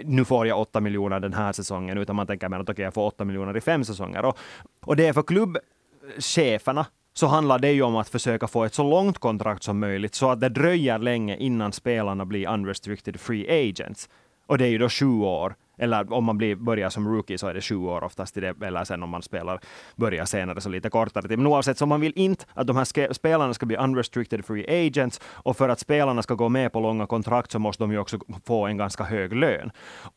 nu 0.05 0.25
får 0.25 0.47
jag 0.47 0.61
åtta 0.61 0.81
miljoner 0.81 1.21
den 1.21 1.33
här 1.33 1.53
säsongen, 1.53 1.99
utan 1.99 2.17
man 2.17 2.27
tänker 2.27 2.49
mer 2.49 2.57
att 2.57 2.63
okej, 2.63 2.73
okay, 2.73 2.85
jag 2.85 2.95
får 2.95 3.07
åtta 3.07 3.25
miljoner 3.25 3.57
i 3.57 3.61
fem 3.61 3.85
säsonger. 3.85 4.25
Och, 4.25 4.39
och 4.85 4.97
det 4.97 5.07
är 5.07 5.13
för 5.13 5.23
klubbcheferna 5.23 6.87
så 7.15 7.27
handlar 7.27 7.59
det 7.59 7.73
ju 7.73 7.83
om 7.83 7.97
att 7.97 8.09
försöka 8.09 8.47
få 8.47 8.65
ett 8.65 8.75
så 8.75 8.91
långt 8.91 9.19
kontrakt 9.19 9.63
som 9.63 9.79
möjligt, 9.79 10.15
så 10.15 10.31
att 10.31 10.41
det 10.41 10.49
dröjer 10.49 10.99
länge 10.99 11.37
innan 11.37 11.73
spelarna 11.73 12.25
blir 12.25 12.49
unrestricted 12.49 13.21
free 13.21 13.71
agents. 13.71 14.09
Och 14.47 14.59
det 14.59 14.65
är 14.65 14.69
ju 14.69 14.79
då 14.79 14.89
sju 14.89 15.21
år 15.21 15.55
eller 15.79 16.13
om 16.13 16.25
man 16.25 16.39
blir, 16.39 16.57
börjar 16.57 16.91
som 16.91 17.09
rookie 17.09 17.39
så 17.39 17.47
är 17.47 17.55
det 17.55 17.61
sju 17.61 17.77
år 17.77 18.05
oftast 18.05 18.37
i 18.37 18.41
det, 18.41 18.63
eller 18.63 18.85
sen 18.85 19.03
om 19.03 19.11
man 19.11 19.23
spelar, 19.23 19.61
börjar 19.97 20.25
senare 20.25 20.61
så 20.61 20.69
lite 20.69 20.91
kortare 20.91 21.29
tid. 21.29 21.39
Men 21.39 21.47
oavsett, 21.47 21.79
så 21.79 21.87
man 21.87 22.01
vill 22.01 22.13
inte 22.17 22.45
att 22.55 22.67
de 22.67 22.77
här 22.77 23.13
spelarna 23.13 23.55
ska 23.55 23.67
bli 23.67 23.77
unrestricted 23.77 24.45
free 24.45 24.87
agents 24.87 25.21
och 25.25 25.57
för 25.57 25.69
att 25.69 25.81
spelarna 25.81 26.23
ska 26.23 26.35
gå 26.35 26.49
med 26.49 26.73
på 26.73 26.81
långa 26.81 27.07
kontrakt 27.07 27.53
så 27.53 27.59
måste 27.59 27.83
de 27.83 27.93
ju 27.93 27.99
också 27.99 28.19
få 28.47 28.67
en 28.67 28.77
ganska 28.77 29.05
hög 29.05 29.33
lön. 29.33 29.71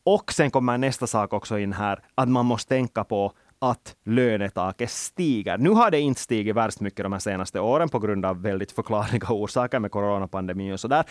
Och 0.04 0.32
sen 0.32 0.50
kommer 0.50 0.78
nästa 0.78 1.06
sak 1.06 1.32
också 1.32 1.58
in 1.58 1.72
här, 1.72 2.02
att 2.14 2.28
man 2.28 2.46
måste 2.46 2.68
tänka 2.68 3.04
på 3.04 3.32
att 3.60 3.94
lönetaket 4.04 4.90
stiger. 4.90 5.58
Nu 5.58 5.70
har 5.70 5.90
det 5.90 6.00
inte 6.00 6.20
stigit 6.20 6.56
värst 6.56 6.80
mycket 6.80 7.04
de 7.04 7.12
här 7.12 7.18
senaste 7.18 7.60
åren 7.60 7.88
på 7.88 7.98
grund 7.98 8.26
av 8.26 8.42
väldigt 8.42 8.72
förklarliga 8.72 9.26
orsaker 9.30 9.78
med 9.78 9.90
coronapandemin 9.90 10.72
och 10.72 10.80
sådär. 10.80 11.04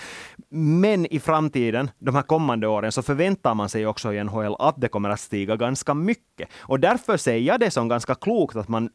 Men 0.49 1.05
i 1.05 1.19
framtiden, 1.19 1.91
de 1.99 2.15
här 2.15 2.21
kommande 2.21 2.67
åren, 2.67 2.91
så 2.91 3.01
förväntar 3.01 3.55
man 3.55 3.69
sig 3.69 3.87
också 3.87 4.13
i 4.13 4.23
NHL 4.23 4.55
att 4.59 4.81
det 4.81 4.87
kommer 4.87 5.09
att 5.09 5.19
stiga 5.19 5.55
ganska 5.55 5.93
mycket. 5.93 6.49
Och 6.57 6.79
därför 6.79 7.17
säger 7.17 7.47
jag 7.47 7.59
det 7.59 7.71
som 7.71 7.87
ganska 7.87 8.15
klokt 8.15 8.55
att 8.55 8.67
man 8.67 8.89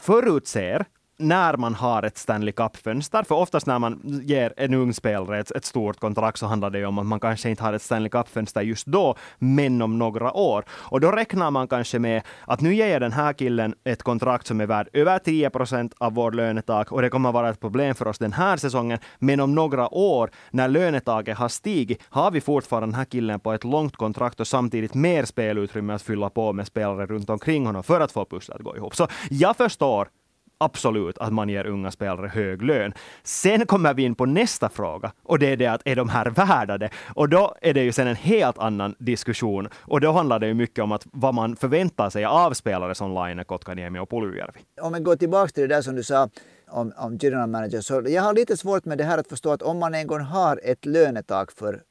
förutser 0.00 0.84
när 1.18 1.56
man 1.56 1.74
har 1.74 2.02
ett 2.02 2.18
Stanley 2.18 2.52
Cup-fönster. 2.52 3.22
För 3.22 3.34
oftast 3.34 3.66
när 3.66 3.78
man 3.78 4.00
ger 4.24 4.52
en 4.56 4.74
ung 4.74 4.94
spelare 4.94 5.38
ett, 5.38 5.50
ett, 5.50 5.64
stort 5.64 6.00
kontrakt 6.00 6.38
så 6.38 6.46
handlar 6.46 6.70
det 6.70 6.84
om 6.86 6.98
att 6.98 7.06
man 7.06 7.20
kanske 7.20 7.50
inte 7.50 7.62
har 7.62 7.72
ett 7.72 7.82
Stanley 7.82 8.10
Cup-fönster 8.10 8.60
just 8.60 8.86
då, 8.86 9.16
men 9.38 9.82
om 9.82 9.98
några 9.98 10.32
år. 10.32 10.64
Och 10.70 11.00
då 11.00 11.10
räknar 11.10 11.50
man 11.50 11.68
kanske 11.68 11.98
med 11.98 12.22
att 12.44 12.60
nu 12.60 12.74
ger 12.74 12.88
jag 12.88 13.00
den 13.00 13.12
här 13.12 13.32
killen 13.32 13.74
ett 13.84 14.02
kontrakt 14.02 14.46
som 14.46 14.60
är 14.60 14.66
värd 14.66 14.88
över 14.92 15.18
10 15.18 15.50
procent 15.50 15.94
av 15.98 16.14
vår 16.14 16.32
lönetak 16.32 16.92
och 16.92 17.02
det 17.02 17.10
kommer 17.10 17.32
vara 17.32 17.48
ett 17.48 17.60
problem 17.60 17.94
för 17.94 18.08
oss 18.08 18.18
den 18.18 18.32
här 18.32 18.56
säsongen. 18.56 18.98
Men 19.18 19.40
om 19.40 19.54
några 19.54 19.94
år, 19.94 20.30
när 20.50 20.68
lönetaket 20.68 21.38
har 21.38 21.48
stigit, 21.48 22.02
har 22.10 22.30
vi 22.30 22.40
fortfarande 22.40 22.86
den 22.86 22.94
här 22.94 23.04
killen 23.04 23.40
på 23.40 23.52
ett 23.52 23.64
långt 23.64 23.96
kontrakt 23.96 24.40
och 24.40 24.46
samtidigt 24.46 24.94
mer 24.94 25.24
spelutrymme 25.24 25.92
att 25.94 26.02
fylla 26.02 26.30
på 26.30 26.52
med 26.52 26.66
spelare 26.66 27.06
runt 27.06 27.30
omkring 27.30 27.66
honom 27.66 27.82
för 27.82 28.00
att 28.00 28.12
få 28.12 28.24
pusslet 28.24 28.56
att 28.56 28.64
gå 28.64 28.76
ihop. 28.76 28.96
Så 28.96 29.08
jag 29.30 29.56
förstår 29.56 30.08
absolut 30.58 31.18
att 31.18 31.32
man 31.32 31.48
ger 31.48 31.66
unga 31.66 31.90
spelare 31.90 32.26
hög 32.26 32.62
lön. 32.62 32.92
Sen 33.22 33.66
kommer 33.66 33.94
vi 33.94 34.02
in 34.02 34.14
på 34.14 34.26
nästa 34.26 34.68
fråga 34.68 35.12
och 35.22 35.38
det 35.38 35.52
är 35.52 35.56
det 35.56 35.66
att 35.66 35.82
är 35.84 35.96
de 35.96 36.08
här 36.08 36.26
värda 36.26 36.78
det? 36.78 36.90
Och 37.14 37.28
då 37.28 37.54
är 37.60 37.74
det 37.74 37.82
ju 37.82 37.92
sen 37.92 38.06
en 38.06 38.16
helt 38.16 38.58
annan 38.58 38.94
diskussion 38.98 39.68
och 39.76 40.00
då 40.00 40.12
handlar 40.12 40.38
det 40.38 40.46
ju 40.46 40.54
mycket 40.54 40.84
om 40.84 40.92
att 40.92 41.06
vad 41.12 41.34
man 41.34 41.56
förväntar 41.56 42.10
sig 42.10 42.24
av 42.24 42.52
spelare 42.52 42.94
som 42.94 43.14
Laine, 43.14 43.44
Kotkaniemi 43.44 43.98
och 43.98 44.10
Puljujärvi. 44.10 44.60
Om 44.80 44.92
vi 44.92 45.00
går 45.00 45.16
tillbaka 45.16 45.48
till 45.48 45.68
det 45.68 45.74
där 45.74 45.82
som 45.82 45.94
du 45.94 46.02
sa 46.02 46.28
om, 46.70 46.92
om 46.96 47.18
general 47.20 47.48
manager, 47.48 47.80
så 47.80 48.02
jag 48.06 48.22
har 48.22 48.34
lite 48.34 48.56
svårt 48.56 48.84
med 48.84 48.98
det 48.98 49.04
här 49.04 49.18
att 49.18 49.28
förstå 49.28 49.50
att 49.52 49.62
om 49.62 49.78
man 49.78 49.94
en 49.94 50.06
gång 50.06 50.20
har 50.20 50.60
ett 50.64 50.86
lönetak 50.86 51.52
för 51.52 51.82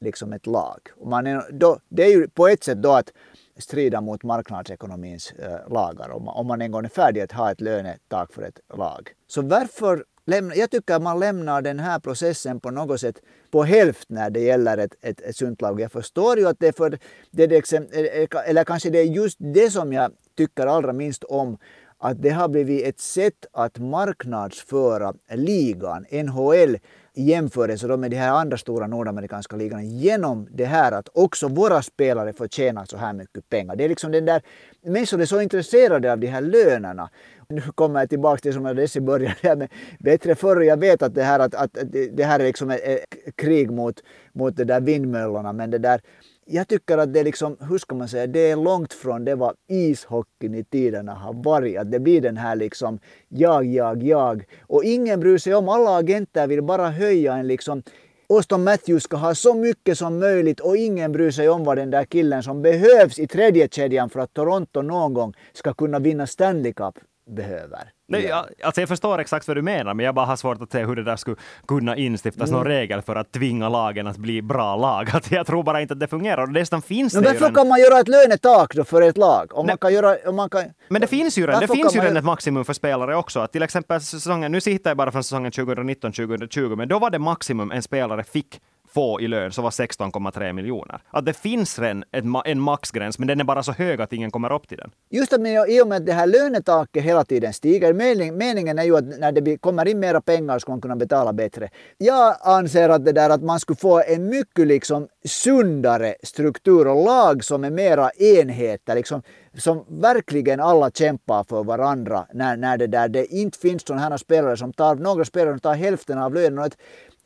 liksom 0.00 0.32
ett 0.32 0.46
lag. 0.46 0.78
Och 0.96 1.08
man 1.08 1.26
är, 1.26 1.52
då, 1.52 1.78
det 1.88 2.04
är 2.04 2.10
ju 2.10 2.28
på 2.28 2.48
ett 2.48 2.64
sätt 2.64 2.82
då 2.82 2.92
att 2.92 3.12
strida 3.58 4.00
mot 4.00 4.22
marknadsekonomins 4.22 5.32
eh, 5.32 5.72
lagar 5.72 6.10
om 6.10 6.24
man, 6.24 6.36
om 6.36 6.46
man 6.46 6.62
en 6.62 6.70
gång 6.70 6.84
är 6.84 6.88
färdig 6.88 7.20
att 7.20 7.32
ha 7.32 7.50
ett 7.50 7.60
lönetak 7.60 8.32
för 8.32 8.42
ett 8.42 8.60
lag. 8.74 9.10
Så 9.26 9.42
varför 9.42 10.04
lämna, 10.26 10.54
jag 10.54 10.70
tycker 10.70 10.94
att 10.94 11.02
man 11.02 11.20
lämnar 11.20 11.62
den 11.62 11.78
här 11.78 11.98
processen 11.98 12.60
på 12.60 12.70
något 12.70 13.00
sätt 13.00 13.22
på 13.50 13.62
hälft 13.62 14.10
när 14.10 14.30
det 14.30 14.40
gäller 14.40 14.78
ett, 14.78 14.94
ett, 15.00 15.20
ett 15.20 15.36
sunt 15.36 15.60
lag. 15.60 15.80
Jag 15.80 15.92
förstår 15.92 16.38
ju 16.38 16.48
att 16.48 16.60
det 16.60 16.68
är 16.68 16.72
för, 16.72 16.98
det 17.30 17.42
är 17.42 17.48
det, 17.48 18.34
eller 18.46 18.64
kanske 18.64 18.90
det 18.90 18.98
är 18.98 19.04
just 19.04 19.36
det 19.40 19.70
som 19.70 19.92
jag 19.92 20.12
tycker 20.36 20.66
allra 20.66 20.92
minst 20.92 21.24
om 21.24 21.58
att 21.98 22.22
det 22.22 22.30
har 22.30 22.48
blivit 22.48 22.86
ett 22.86 23.00
sätt 23.00 23.46
att 23.52 23.78
marknadsföra 23.78 25.14
ligan, 25.30 26.06
NHL, 26.10 26.78
i 27.16 27.22
jämförelse 27.22 27.96
med 27.96 28.10
de 28.10 28.16
här 28.16 28.32
andra 28.32 28.56
stora 28.56 28.86
nordamerikanska 28.86 29.56
ligorna 29.56 29.82
genom 29.82 30.48
det 30.50 30.64
här 30.64 30.92
att 30.92 31.08
också 31.14 31.48
våra 31.48 31.82
spelare 31.82 32.32
får 32.32 32.48
tjäna 32.48 32.86
så 32.86 32.96
här 32.96 33.12
mycket 33.12 33.48
pengar. 33.48 33.76
Det 33.76 33.84
är 33.84 33.88
liksom 33.88 34.12
den 34.12 34.24
där, 34.24 34.42
människor 34.82 35.20
är 35.20 35.26
så 35.26 35.40
intresserade 35.40 36.12
av 36.12 36.18
de 36.18 36.26
här 36.26 36.40
lönerna. 36.40 37.10
Nu 37.48 37.60
kommer 37.60 38.00
jag 38.00 38.08
tillbaka 38.08 38.40
till 38.40 38.52
som 38.52 38.64
jag 38.64 38.76
dess 38.76 38.96
i 38.96 39.00
början, 39.00 39.34
med 39.42 39.68
bättre 39.98 40.34
förr. 40.34 40.60
Jag 40.60 40.76
vet 40.76 41.02
att 41.02 41.14
det 41.14 41.22
här, 41.22 41.40
att, 41.40 41.54
att 41.54 41.78
det 42.12 42.24
här 42.24 42.40
är 42.40 42.44
liksom 42.44 42.70
ett 42.70 43.36
krig 43.36 43.70
mot, 43.70 44.02
mot 44.32 44.56
det 44.56 44.64
där 44.64 44.80
vindmöllorna 44.80 45.52
men 45.52 45.70
det 45.70 45.78
där 45.78 46.00
jag 46.48 46.68
tycker 46.68 46.98
att 46.98 47.12
det 47.12 47.20
är 47.20 47.24
liksom, 47.24 47.56
hur 47.60 47.78
ska 47.78 47.94
man 47.94 48.08
säga, 48.08 48.26
det 48.26 48.50
är 48.50 48.56
långt 48.56 48.92
från 48.92 49.24
det 49.24 49.34
vad 49.34 49.54
ishockeyn 49.68 50.54
i 50.54 50.64
tiderna 50.64 51.14
har 51.14 51.32
varit. 51.32 51.78
Att 51.78 51.90
det 51.90 52.00
blir 52.00 52.20
den 52.20 52.36
här 52.36 52.56
liksom 52.56 52.98
jag, 53.28 53.64
jag, 53.64 54.02
jag. 54.02 54.44
Och 54.60 54.84
ingen 54.84 55.20
bryr 55.20 55.38
sig 55.38 55.54
om, 55.54 55.68
alla 55.68 55.96
agenter 55.96 56.46
vill 56.46 56.62
bara 56.62 56.90
höja 56.90 57.34
en 57.34 57.46
liksom 57.46 57.82
Auston 58.28 58.64
Matthews 58.64 59.02
ska 59.02 59.16
ha 59.16 59.34
så 59.34 59.54
mycket 59.54 59.98
som 59.98 60.18
möjligt 60.18 60.60
och 60.60 60.76
ingen 60.76 61.12
bryr 61.12 61.30
sig 61.30 61.48
om 61.48 61.64
vad 61.64 61.78
den 61.78 61.90
där 61.90 62.04
killen 62.04 62.42
som 62.42 62.62
behövs 62.62 63.18
i 63.18 63.26
tredje 63.26 63.68
kedjan 63.68 64.10
för 64.10 64.20
att 64.20 64.34
Toronto 64.34 64.82
någon 64.82 65.14
gång 65.14 65.34
ska 65.52 65.74
kunna 65.74 65.98
vinna 65.98 66.26
Stanley 66.26 66.72
Cup 66.72 66.94
behöver. 67.26 67.90
Nej, 68.08 68.24
jag, 68.24 68.46
alltså 68.62 68.80
jag 68.80 68.88
förstår 68.88 69.18
exakt 69.18 69.48
vad 69.48 69.56
du 69.56 69.62
menar, 69.62 69.94
men 69.94 70.06
jag 70.06 70.14
bara 70.14 70.26
har 70.26 70.36
svårt 70.36 70.62
att 70.62 70.72
se 70.72 70.84
hur 70.84 70.96
det 70.96 71.02
där 71.02 71.16
skulle 71.16 71.36
kunna 71.68 71.96
instiftas 71.96 72.48
mm. 72.48 72.58
någon 72.58 72.66
regel 72.66 73.02
för 73.02 73.16
att 73.16 73.32
tvinga 73.32 73.68
lagen 73.68 74.06
att 74.06 74.16
bli 74.16 74.42
bra 74.42 74.76
lag. 74.76 75.10
Att 75.12 75.30
jag 75.30 75.46
tror 75.46 75.62
bara 75.62 75.80
inte 75.80 75.94
att 75.94 76.00
det 76.00 76.08
fungerar. 76.08 76.46
Dessutom 76.46 76.82
finns 76.82 77.14
men 77.14 77.22
det 77.22 77.28
varför 77.28 77.54
kan 77.54 77.68
man 77.68 77.80
göra 77.80 78.00
ett 78.00 78.08
lönetak 78.08 78.74
då 78.74 78.84
för 78.84 79.02
ett 79.02 79.16
lag? 79.16 79.50
Om 79.54 79.66
man 79.66 79.78
kan 79.78 79.94
göra, 79.94 80.16
om 80.28 80.36
man 80.36 80.50
kan, 80.50 80.64
men 80.88 81.00
det 81.00 81.06
finns 81.06 81.38
ju 81.38 81.46
redan, 81.46 81.60
det 81.60 81.68
finns 81.68 81.96
ju 81.96 82.00
redan 82.00 82.16
ett 82.16 82.24
maximum 82.24 82.64
för 82.64 82.72
spelare 82.72 83.16
också. 83.16 83.40
Att 83.40 83.52
till 83.52 83.62
exempel 83.62 84.00
säsongen, 84.00 84.52
nu 84.52 84.60
sitter 84.60 84.90
jag 84.90 84.96
bara 84.96 85.12
från 85.12 85.24
säsongen 85.24 85.52
2019-2020, 85.52 86.76
men 86.76 86.88
då 86.88 86.98
var 86.98 87.10
det 87.10 87.18
maximum 87.18 87.70
en 87.70 87.82
spelare 87.82 88.24
fick 88.24 88.60
få 88.96 89.20
i 89.20 89.28
lön 89.28 89.52
så 89.52 89.62
var 89.62 89.70
16,3 89.70 90.52
miljoner. 90.52 91.00
Att 91.10 91.24
det 91.24 91.32
finns 91.32 91.78
redan 91.78 92.04
en 92.44 92.60
maxgräns, 92.60 93.18
men 93.18 93.28
den 93.28 93.40
är 93.40 93.44
bara 93.44 93.62
så 93.62 93.72
hög 93.72 94.00
att 94.00 94.12
ingen 94.12 94.30
kommer 94.30 94.52
upp 94.52 94.68
till 94.68 94.78
den. 94.78 94.90
Just 95.10 95.30
det, 95.30 95.38
men 95.38 95.70
i 95.70 95.82
och 95.82 95.88
med 95.88 95.96
att 95.96 96.06
det 96.06 96.12
här 96.12 96.26
lönetaket 96.26 97.04
hela 97.04 97.24
tiden 97.24 97.52
stiger, 97.52 97.92
meningen 98.32 98.78
är 98.78 98.84
ju 98.84 98.96
att 98.96 99.18
när 99.18 99.32
det 99.32 99.58
kommer 99.58 99.88
in 99.88 100.00
mera 100.00 100.20
pengar 100.20 100.58
ska 100.58 100.72
man 100.72 100.80
kunna 100.80 100.96
betala 100.96 101.32
bättre. 101.32 101.68
Jag 101.98 102.36
anser 102.40 102.88
att 102.88 103.04
det 103.04 103.12
där 103.12 103.30
att 103.30 103.42
man 103.42 103.60
skulle 103.60 103.76
få 103.76 104.02
en 104.08 104.28
mycket 104.28 104.66
liksom 104.66 105.08
sundare 105.24 106.14
struktur 106.22 106.86
och 106.88 107.04
lag 107.04 107.44
som 107.44 107.64
är 107.64 107.70
mera 107.70 108.10
enheter, 108.10 108.94
liksom, 108.94 109.22
som 109.58 109.84
verkligen 109.88 110.60
alla 110.60 110.90
kämpar 110.90 111.44
för 111.44 111.64
varandra 111.64 112.26
när, 112.32 112.56
när 112.56 112.78
det 112.78 112.86
där 112.86 113.08
det 113.08 113.26
inte 113.26 113.58
finns 113.58 113.82
sådana 113.86 114.02
här 114.02 114.16
spelare 114.16 114.56
som 114.56 114.72
tar, 114.72 114.94
några 114.94 115.24
spelare 115.24 115.52
som 115.52 115.60
tar 115.60 115.74
hälften 115.74 116.18
av 116.18 116.34
lönen 116.34 116.70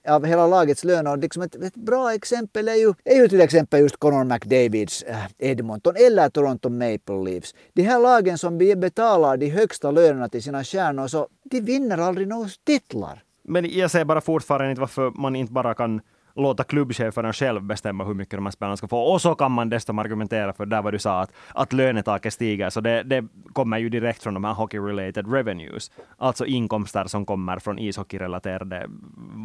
av 0.09 0.25
hela 0.27 0.47
lagets 0.47 0.85
lön. 0.85 1.07
Och 1.07 1.19
liksom 1.19 1.43
ett, 1.43 1.55
ett, 1.55 1.75
bra 1.75 2.15
exempel 2.15 2.69
är 2.69 2.75
ju, 2.75 2.95
är 3.05 3.17
ju 3.17 3.29
till 3.29 3.41
exempel 3.41 3.81
just 3.81 3.97
Conor 3.97 4.25
McDavids 4.25 5.03
eh, 5.03 5.17
Edmonton 5.39 5.95
eller 5.97 6.29
Toronto 6.29 6.69
Maple 6.69 7.25
Leafs. 7.25 7.55
De 7.73 7.83
här 7.83 8.01
lagen 8.01 8.39
som 8.39 8.59
betalar 8.59 9.37
de 9.37 9.51
högsta 9.51 9.91
lönerna 9.91 10.29
till 10.29 10.43
sina 10.43 10.65
stjärnor 10.65 11.07
så 11.07 11.29
de 11.45 11.61
vinner 11.61 11.99
aldrig 11.99 12.29
några 12.29 12.49
titlar. 12.67 13.23
Men 13.43 13.71
jag 13.71 13.91
säger 13.91 14.05
bara 14.05 14.21
fortfarande 14.21 14.71
inte 14.71 14.81
varför 14.81 15.11
man 15.11 15.37
inte 15.37 15.53
bara 15.53 15.75
kan 15.75 16.01
låta 16.35 16.65
klubbcheferna 16.65 17.33
själv 17.33 17.63
bestämma 17.63 18.05
hur 18.05 18.15
mycket 18.15 18.35
de 18.35 18.47
här 18.47 18.53
spelarna 18.53 18.77
ska 18.77 18.89
få. 18.89 18.99
Och 18.99 19.21
så 19.21 19.35
kan 19.35 19.53
man 19.53 19.69
dessutom 19.71 19.99
argumentera 19.99 20.53
för 20.53 20.67
där 20.67 20.83
vad 20.83 20.95
du 20.95 20.99
sa, 20.99 21.21
att, 21.21 21.31
att 21.55 21.73
lönetaket 21.73 22.33
stiger. 22.33 22.71
Så 22.71 22.81
det, 22.81 23.03
det 23.03 23.25
kommer 23.53 23.79
ju 23.79 23.89
direkt 23.89 24.23
från 24.23 24.35
de 24.35 24.45
här 24.45 24.55
hockey-related 24.55 25.33
revenues. 25.33 25.91
Alltså 26.17 26.47
inkomster 26.47 27.05
som 27.05 27.27
kommer 27.27 27.59
från 27.59 27.79
ishockeyrelaterade, 27.79 28.87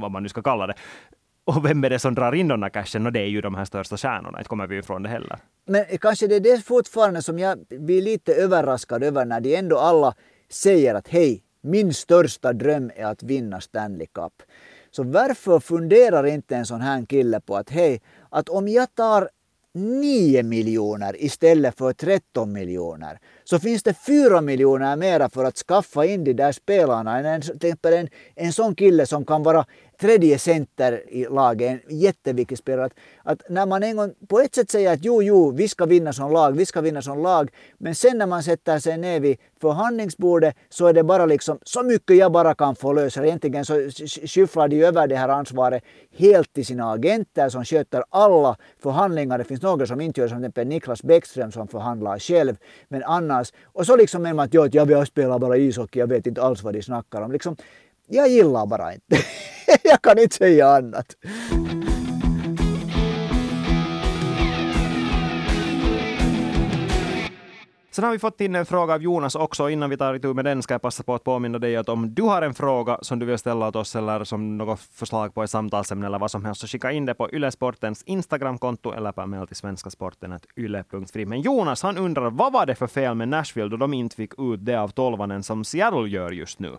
vad 0.02 0.12
man 0.12 0.24
nu 0.24 0.30
ska 0.30 0.42
kalla 0.42 0.68
det. 0.68 0.74
Och 1.46 1.66
vem 1.66 1.84
är 1.84 1.90
det 1.90 2.00
som 2.00 2.16
drar 2.16 2.36
in 2.36 2.48
de 2.48 2.62
här 2.62 2.70
cashen? 2.70 3.06
Och 3.06 3.12
det 3.12 3.20
är 3.20 3.28
ju 3.28 3.42
de 3.42 3.56
här 3.56 3.66
största 3.66 3.98
stjärnorna. 3.98 4.38
Inte 4.38 4.50
kommer 4.50 4.68
vi 4.68 4.78
ifrån 4.78 5.04
det 5.04 5.10
heller. 5.10 5.38
Men 5.66 5.86
kanske 6.02 6.28
det 6.28 6.36
är 6.36 6.40
det 6.40 6.66
fortfarande 6.66 7.22
som 7.22 7.40
jag 7.40 7.60
blir 7.70 8.02
lite 8.02 8.34
överraskad 8.34 9.04
över 9.04 9.26
när 9.26 9.42
de 9.42 9.56
ändå 9.56 9.78
alla 9.78 10.14
säger 10.50 10.96
att 10.96 11.08
hej, 11.08 11.44
min 11.62 11.94
största 11.94 12.54
dröm 12.54 12.92
är 12.96 13.06
att 13.06 13.24
vinna 13.24 13.62
Stanley 13.62 14.08
Cup. 14.08 14.34
Så 14.96 15.04
varför 15.04 15.60
funderar 15.60 16.26
inte 16.26 16.56
en 16.56 16.66
sån 16.66 16.82
här 16.82 17.06
kille 17.06 17.40
på 17.40 17.58
att 17.58 17.70
hej, 17.70 18.02
att 18.30 18.50
om 18.50 18.68
jag 18.68 18.96
tar 18.96 19.30
9 19.74 20.44
miljoner 20.44 21.24
istället 21.24 21.78
för 21.78 21.94
13 21.94 22.54
miljoner 22.54 23.20
så 23.46 23.60
finns 23.60 23.84
det 23.84 23.94
fyra 23.94 24.42
miljoner 24.42 24.96
mera 24.96 25.30
för 25.30 25.46
att 25.46 25.58
skaffa 25.58 26.06
in 26.06 26.24
de 26.24 26.34
där 26.34 26.52
spelarna. 26.52 27.20
En, 27.20 27.42
en, 27.84 28.10
en 28.36 28.54
sån 28.54 28.76
kille 28.76 29.06
som 29.06 29.26
kan 29.26 29.44
vara 29.44 29.66
tredje 30.02 30.40
center 30.40 31.04
i 31.10 31.26
laget, 31.30 31.82
en 31.88 32.00
jätteviktig 32.00 32.58
spelare. 32.58 32.86
Att, 32.86 32.94
att, 33.24 33.50
när 33.50 33.66
man 33.66 33.84
en 33.84 33.98
gång 33.98 34.14
på 34.28 34.40
ett 34.40 34.56
sätt 34.56 34.72
säger 34.72 34.94
att 34.94 35.00
jo, 35.06 35.24
jo, 35.24 35.52
vi 35.52 35.68
ska 35.68 35.86
vinna 35.86 36.14
som 36.14 36.32
lag, 36.32 36.52
vi 36.52 36.66
ska 36.66 36.82
vinna 36.82 37.02
som 37.02 37.24
lag, 37.24 37.52
men 37.78 37.96
sen 37.96 38.18
när 38.18 38.26
man 38.26 38.44
sätter 38.44 38.80
sig 38.80 38.98
ner 38.98 39.20
vid 39.20 39.38
förhandlingsbordet 39.62 40.56
så 40.70 40.88
är 40.88 40.94
det 40.94 41.04
bara 41.04 41.26
liksom 41.26 41.60
så 41.64 41.84
mycket 41.84 42.18
jag 42.18 42.32
bara 42.32 42.56
kan 42.56 42.76
få 42.76 42.94
lösa. 42.94 43.26
Egentligen 43.26 43.66
så 43.66 43.90
skyfflar 44.28 44.68
de 44.68 44.84
över 44.84 45.08
det 45.08 45.16
här 45.16 45.30
ansvaret 45.30 45.84
helt 46.18 46.54
till 46.54 46.66
sina 46.66 46.92
agenter 46.92 47.50
som 47.50 47.66
sköter 47.66 48.04
alla 48.10 48.58
förhandlingar. 48.84 49.38
Det 49.38 49.44
finns 49.44 49.62
några 49.62 49.86
som 49.86 50.02
inte 50.02 50.22
gör 50.22 50.28
som 50.28 50.38
till 50.38 50.46
exempel 50.46 50.68
Niklas 50.68 51.04
Bäckström 51.04 51.52
som 51.52 51.68
förhandlar 51.68 52.20
själv, 52.20 52.56
men 52.88 53.04
annars. 53.04 53.35
Och 53.64 53.86
så 53.86 53.96
liksom 53.96 54.22
menar 54.22 54.34
man 54.36 54.46
att 54.46 54.74
jag 54.74 54.86
vill 54.86 55.06
spela 55.06 55.40
bara 55.40 55.58
ishockey, 55.58 56.00
jag 56.00 56.08
vet 56.08 56.28
inte 56.28 56.42
alls 56.42 56.64
vad 56.64 56.74
de 56.74 56.82
snackar 56.82 57.22
om. 57.22 57.32
Liksom, 57.32 57.56
jag 58.08 58.30
gillar 58.30 58.66
bara 58.66 58.94
inte. 58.94 59.18
jag 59.84 60.02
kan 60.02 60.20
inte 60.20 60.36
säga 60.36 60.68
annat. 60.68 61.16
Sen 67.96 68.04
har 68.04 68.12
vi 68.12 68.20
fått 68.20 68.42
in 68.42 68.56
en 68.56 68.66
fråga 68.66 68.94
av 68.94 69.02
Jonas 69.02 69.36
också. 69.36 69.70
Innan 69.70 69.90
vi 69.90 69.98
tar 69.98 70.14
itu 70.14 70.34
med 70.34 70.46
den 70.46 70.64
ska 70.64 70.74
jag 70.74 70.82
passa 70.82 71.04
på 71.04 71.16
att 71.16 71.24
påminna 71.24 71.60
dig 71.60 71.76
att 71.76 71.90
om 71.90 72.14
du 72.14 72.22
har 72.22 72.42
en 72.42 72.54
fråga 72.54 72.98
som 73.02 73.20
du 73.20 73.26
vill 73.26 73.38
ställa 73.38 73.68
åt 73.68 73.76
oss 73.76 73.96
eller 73.96 74.24
som 74.24 74.58
något 74.58 74.80
förslag 74.80 75.34
på 75.34 75.44
ett 75.44 75.50
samtalsämne 75.50 76.06
eller 76.06 76.20
vad 76.20 76.32
som 76.32 76.46
helst 76.46 76.62
så 76.62 76.68
skicka 76.68 76.92
in 76.92 77.06
det 77.06 77.14
på 77.14 77.30
Ylesportens 77.32 78.04
Instagramkonto 78.04 78.92
eller 78.92 79.12
på 79.12 79.26
mejl 79.26 79.48
till 79.48 79.56
svenskasporten.yle.fi. 79.56 81.26
Men 81.26 81.42
Jonas 81.42 81.84
han 81.84 81.98
undrar 81.98 82.30
vad 82.30 82.54
var 82.54 82.66
det 82.66 82.76
för 82.76 82.88
fel 82.88 83.16
med 83.16 83.28
Nashville 83.28 83.70
då 83.70 83.78
de 83.78 83.94
inte 83.94 84.16
fick 84.16 84.40
ut 84.40 84.66
det 84.66 84.76
av 84.76 84.88
tolvanen 84.88 85.44
som 85.44 85.64
Seattle 85.64 86.10
gör 86.10 86.32
just 86.32 86.60
nu? 86.60 86.78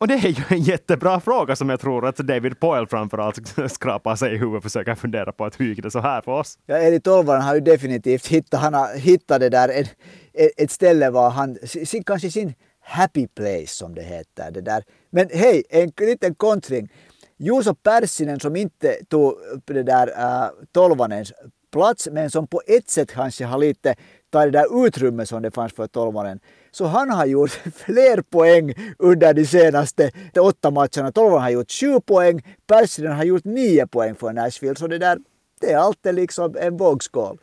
Och 0.00 0.08
det 0.08 0.14
är 0.14 0.28
ju 0.28 0.44
en 0.48 0.62
jättebra 0.62 1.20
fråga 1.20 1.56
som 1.56 1.68
jag 1.68 1.80
tror 1.80 2.06
att 2.06 2.16
David 2.16 2.60
Poyle 2.60 2.86
framförallt 2.86 3.54
skrapar 3.72 4.16
sig 4.16 4.34
i 4.34 4.38
huvudet 4.38 4.56
och 4.56 4.62
försöker 4.62 4.94
fundera 4.94 5.32
på 5.32 5.44
att 5.44 5.60
hur 5.60 5.66
gick 5.66 5.82
det 5.82 5.90
så 5.90 6.00
här 6.00 6.20
för 6.20 6.32
oss? 6.32 6.58
Ja, 6.66 6.78
Erik 6.78 7.02
Tolvanen 7.02 7.42
har 7.42 7.54
ju 7.54 7.60
definitivt 7.60 8.26
hittat, 8.26 8.60
han 8.60 8.74
har 8.74 8.98
hittat 8.98 9.40
det 9.40 9.48
där, 9.48 9.86
ett 10.56 10.70
ställe 10.70 11.10
var 11.10 11.30
han, 11.30 11.58
sin, 11.64 12.04
kanske 12.04 12.30
sin 12.30 12.54
happy 12.80 13.26
place 13.28 13.66
som 13.66 13.94
det 13.94 14.02
heter. 14.02 14.50
Det 14.50 14.60
där. 14.60 14.84
Men 15.10 15.28
hej, 15.32 15.62
en 15.70 15.92
liten 16.00 16.34
kontring. 16.34 16.88
Juuso 17.36 17.74
Pärssinen 17.74 18.40
som 18.40 18.56
inte 18.56 18.96
tog 19.08 19.34
det 19.64 19.82
där 19.82 20.06
äh, 20.08 20.50
Tolvanens 20.72 21.32
plats 21.72 22.08
men 22.12 22.30
som 22.30 22.46
på 22.46 22.62
ett 22.66 22.90
sätt 22.90 23.10
kanske 23.12 23.44
har 23.44 23.58
lite 23.58 23.94
tagit 24.30 24.52
det 24.52 24.58
där 24.58 24.86
utrymmet 24.86 25.28
som 25.28 25.42
det 25.42 25.50
fanns 25.50 25.72
för 25.72 25.86
Tolvanen 25.86 26.40
så 26.70 26.84
han 26.84 27.10
har 27.10 27.26
gjort 27.26 27.50
fler 27.74 28.22
poäng 28.22 28.74
under 28.98 29.34
de 29.34 29.46
senaste 29.46 30.10
åtta 30.40 30.70
matcherna. 30.70 31.12
Tolvan 31.12 31.42
har 31.42 31.50
gjort 31.50 31.72
sju 31.72 32.00
poäng, 32.00 32.42
Persinen 32.66 33.12
har 33.12 33.24
gjort 33.24 33.44
nio 33.44 33.86
poäng 33.86 34.14
för 34.14 34.32
Nashville. 34.32 34.76
Så 34.76 34.86
det 34.86 34.98
där 34.98 35.18
det 35.60 35.72
är 35.72 35.78
alltid 35.78 36.14
liksom 36.14 36.56
en 36.60 36.76
vågskål. 36.76 37.38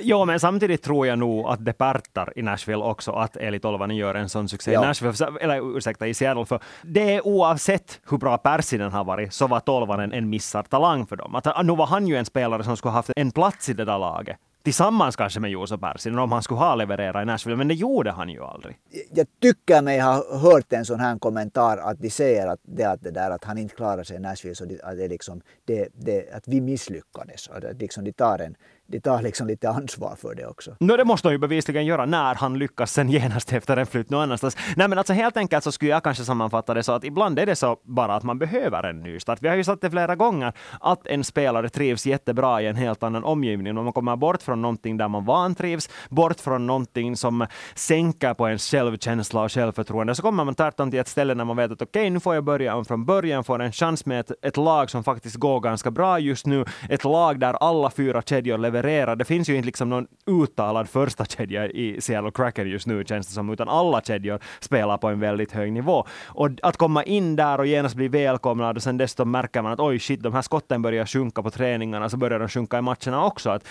Jo, 0.00 0.24
men 0.24 0.40
samtidigt 0.40 0.82
tror 0.82 1.06
jag 1.06 1.18
nog 1.18 1.46
att 1.46 1.64
det 1.64 1.72
pärtar 1.72 2.32
i 2.36 2.42
Nashville 2.42 2.84
också 2.84 3.12
att 3.12 3.36
Eli 3.36 3.60
Tolvanen 3.60 3.96
gör 3.96 4.14
en 4.14 4.28
sån 4.28 4.48
succé 4.48 4.72
ja. 4.72 4.84
i 4.84 4.86
Nashville, 4.86 5.38
eller 5.40 5.76
ursäkta, 5.76 6.06
i 6.06 6.14
Seattle. 6.14 6.44
För 6.44 6.60
det 6.82 7.14
är 7.14 7.26
oavsett 7.26 8.00
hur 8.10 8.18
bra 8.18 8.38
Persinen 8.38 8.92
har 8.92 9.04
varit 9.04 9.32
så 9.32 9.46
var 9.46 9.60
Tolvanen 9.60 10.12
en 10.12 10.30
missad 10.30 10.70
talang 10.70 11.06
för 11.06 11.16
dem. 11.16 11.34
Att, 11.34 11.66
nu 11.66 11.76
var 11.76 11.86
han 11.86 12.06
ju 12.06 12.16
en 12.16 12.24
spelare 12.24 12.64
som 12.64 12.76
skulle 12.76 12.92
haft 12.92 13.10
en 13.16 13.30
plats 13.30 13.68
i 13.68 13.72
det 13.72 13.84
där 13.84 13.98
laget 13.98 14.36
tillsammans 14.62 15.16
kanske 15.16 15.40
med 15.40 15.50
Juuso 15.50 15.78
Pärssinen 15.78 16.18
om 16.18 16.32
han 16.32 16.42
skulle 16.42 16.60
ha 16.60 16.74
levererat 16.74 17.22
i 17.22 17.26
Nashville, 17.26 17.56
men 17.56 17.68
det 17.68 17.74
gjorde 17.74 18.10
han 18.10 18.28
ju 18.28 18.44
aldrig. 18.44 18.78
Jag 19.10 19.26
tycker 19.42 19.82
mig 19.82 20.00
ha 20.00 20.38
hört 20.38 20.72
en 20.72 20.84
sån 20.84 21.00
här 21.00 21.18
kommentar 21.18 21.76
att 21.76 21.98
de 21.98 22.10
säger 22.10 22.46
att 22.46 22.60
det, 22.62 22.84
att 22.84 23.02
det 23.02 23.10
där 23.10 23.30
att 23.30 23.44
han 23.44 23.58
inte 23.58 23.74
klarar 23.74 24.04
sig 24.04 24.16
i 24.16 24.20
Nashville, 24.20 24.54
så 24.54 24.64
att, 24.64 24.96
det 24.96 25.08
liksom, 25.08 25.40
det, 25.64 25.88
det, 25.92 26.32
att 26.32 26.48
vi 26.48 26.60
misslyckades. 26.60 27.48
Att 27.48 27.80
liksom 27.80 28.04
de 28.04 28.12
tar 28.12 28.38
en, 28.38 28.56
de 28.90 29.00
tar 29.00 29.22
liksom 29.22 29.46
lite 29.46 29.68
ansvar 29.68 30.16
för 30.16 30.34
det 30.34 30.46
också. 30.46 30.76
No, 30.80 30.96
det 30.96 31.04
måste 31.04 31.28
de 31.28 31.32
ju 31.32 31.38
bevisligen 31.38 31.86
göra 31.86 32.06
när 32.06 32.34
han 32.34 32.58
lyckas 32.58 32.92
sen 32.92 33.10
genast 33.10 33.52
efter 33.52 33.76
en 33.76 33.86
flytt 33.86 34.10
någon 34.10 34.22
annanstans. 34.22 34.56
Nej, 34.76 34.88
men 34.88 34.98
alltså 34.98 35.12
helt 35.12 35.36
enkelt 35.36 35.64
så 35.64 35.72
skulle 35.72 35.90
jag 35.90 36.02
kanske 36.02 36.24
sammanfatta 36.24 36.74
det 36.74 36.82
så 36.82 36.92
att 36.92 37.04
ibland 37.04 37.38
är 37.38 37.46
det 37.46 37.56
så 37.56 37.76
bara 37.84 38.14
att 38.14 38.22
man 38.22 38.38
behöver 38.38 38.82
en 38.82 39.00
ny 39.00 39.20
start. 39.20 39.38
Vi 39.42 39.48
har 39.48 39.56
ju 39.56 39.64
sagt 39.64 39.82
det 39.82 39.90
flera 39.90 40.16
gånger 40.16 40.52
att 40.80 41.06
en 41.06 41.24
spelare 41.24 41.68
trivs 41.68 42.06
jättebra 42.06 42.62
i 42.62 42.66
en 42.66 42.76
helt 42.76 43.02
annan 43.02 43.24
omgivning. 43.24 43.78
Om 43.78 43.84
man 43.84 43.92
kommer 43.92 44.16
bort 44.16 44.42
från 44.42 44.62
någonting 44.62 44.96
där 44.96 45.08
man 45.08 45.24
vantrivs, 45.24 45.88
bort 46.08 46.40
från 46.40 46.66
någonting 46.66 47.16
som 47.16 47.46
sänker 47.74 48.34
på 48.34 48.46
ens 48.46 48.70
självkänsla 48.70 49.42
och 49.42 49.52
självförtroende, 49.52 50.14
så 50.14 50.22
kommer 50.22 50.44
man 50.44 50.54
tvärtom 50.54 50.90
till 50.90 51.00
ett 51.00 51.08
ställe 51.08 51.34
när 51.34 51.44
man 51.44 51.56
vet 51.56 51.70
att 51.70 51.82
okej, 51.82 52.00
okay, 52.00 52.10
nu 52.10 52.20
får 52.20 52.34
jag 52.34 52.44
börja 52.44 52.76
om 52.76 52.84
från 52.84 53.04
början, 53.04 53.44
får 53.44 53.62
en 53.62 53.72
chans 53.72 54.06
med 54.06 54.20
ett, 54.20 54.32
ett 54.42 54.56
lag 54.56 54.90
som 54.90 55.04
faktiskt 55.04 55.36
går 55.36 55.60
ganska 55.60 55.90
bra 55.90 56.18
just 56.18 56.46
nu. 56.46 56.64
Ett 56.88 57.04
lag 57.04 57.40
där 57.40 57.54
alla 57.54 57.90
fyra 57.90 58.22
kedjor 58.22 58.58
levererar. 58.58 58.79
Det 58.82 59.24
finns 59.24 59.48
ju 59.48 59.56
inte 59.56 59.66
liksom 59.66 59.88
någon 59.88 60.06
uttalad 60.26 60.88
första 60.88 61.24
kedja 61.24 61.66
i 61.66 62.00
Seattle 62.00 62.30
Cracker 62.30 62.64
just 62.64 62.86
nu, 62.86 63.04
känns 63.04 63.26
det 63.26 63.32
som, 63.32 63.50
utan 63.50 63.68
alla 63.68 64.00
kedjor 64.00 64.40
spelar 64.60 64.96
på 64.98 65.08
en 65.08 65.20
väldigt 65.20 65.52
hög 65.52 65.72
nivå. 65.72 66.06
Och 66.26 66.48
att 66.62 66.76
komma 66.76 67.04
in 67.04 67.36
där 67.36 67.58
och 67.58 67.66
genast 67.66 67.94
bli 67.94 68.08
välkomnad 68.08 68.76
och 68.76 68.82
sen 68.82 68.96
dessutom 68.96 69.30
märker 69.30 69.62
man 69.62 69.72
att 69.72 69.80
oj 69.80 69.98
shit, 69.98 70.22
de 70.22 70.34
här 70.34 70.42
skotten 70.42 70.82
börjar 70.82 71.06
sjunka 71.06 71.42
på 71.42 71.50
träningarna, 71.50 72.08
så 72.08 72.16
börjar 72.16 72.38
de 72.38 72.48
sjunka 72.48 72.78
i 72.78 72.82
matcherna 72.82 73.24
också. 73.24 73.50
Att 73.50 73.66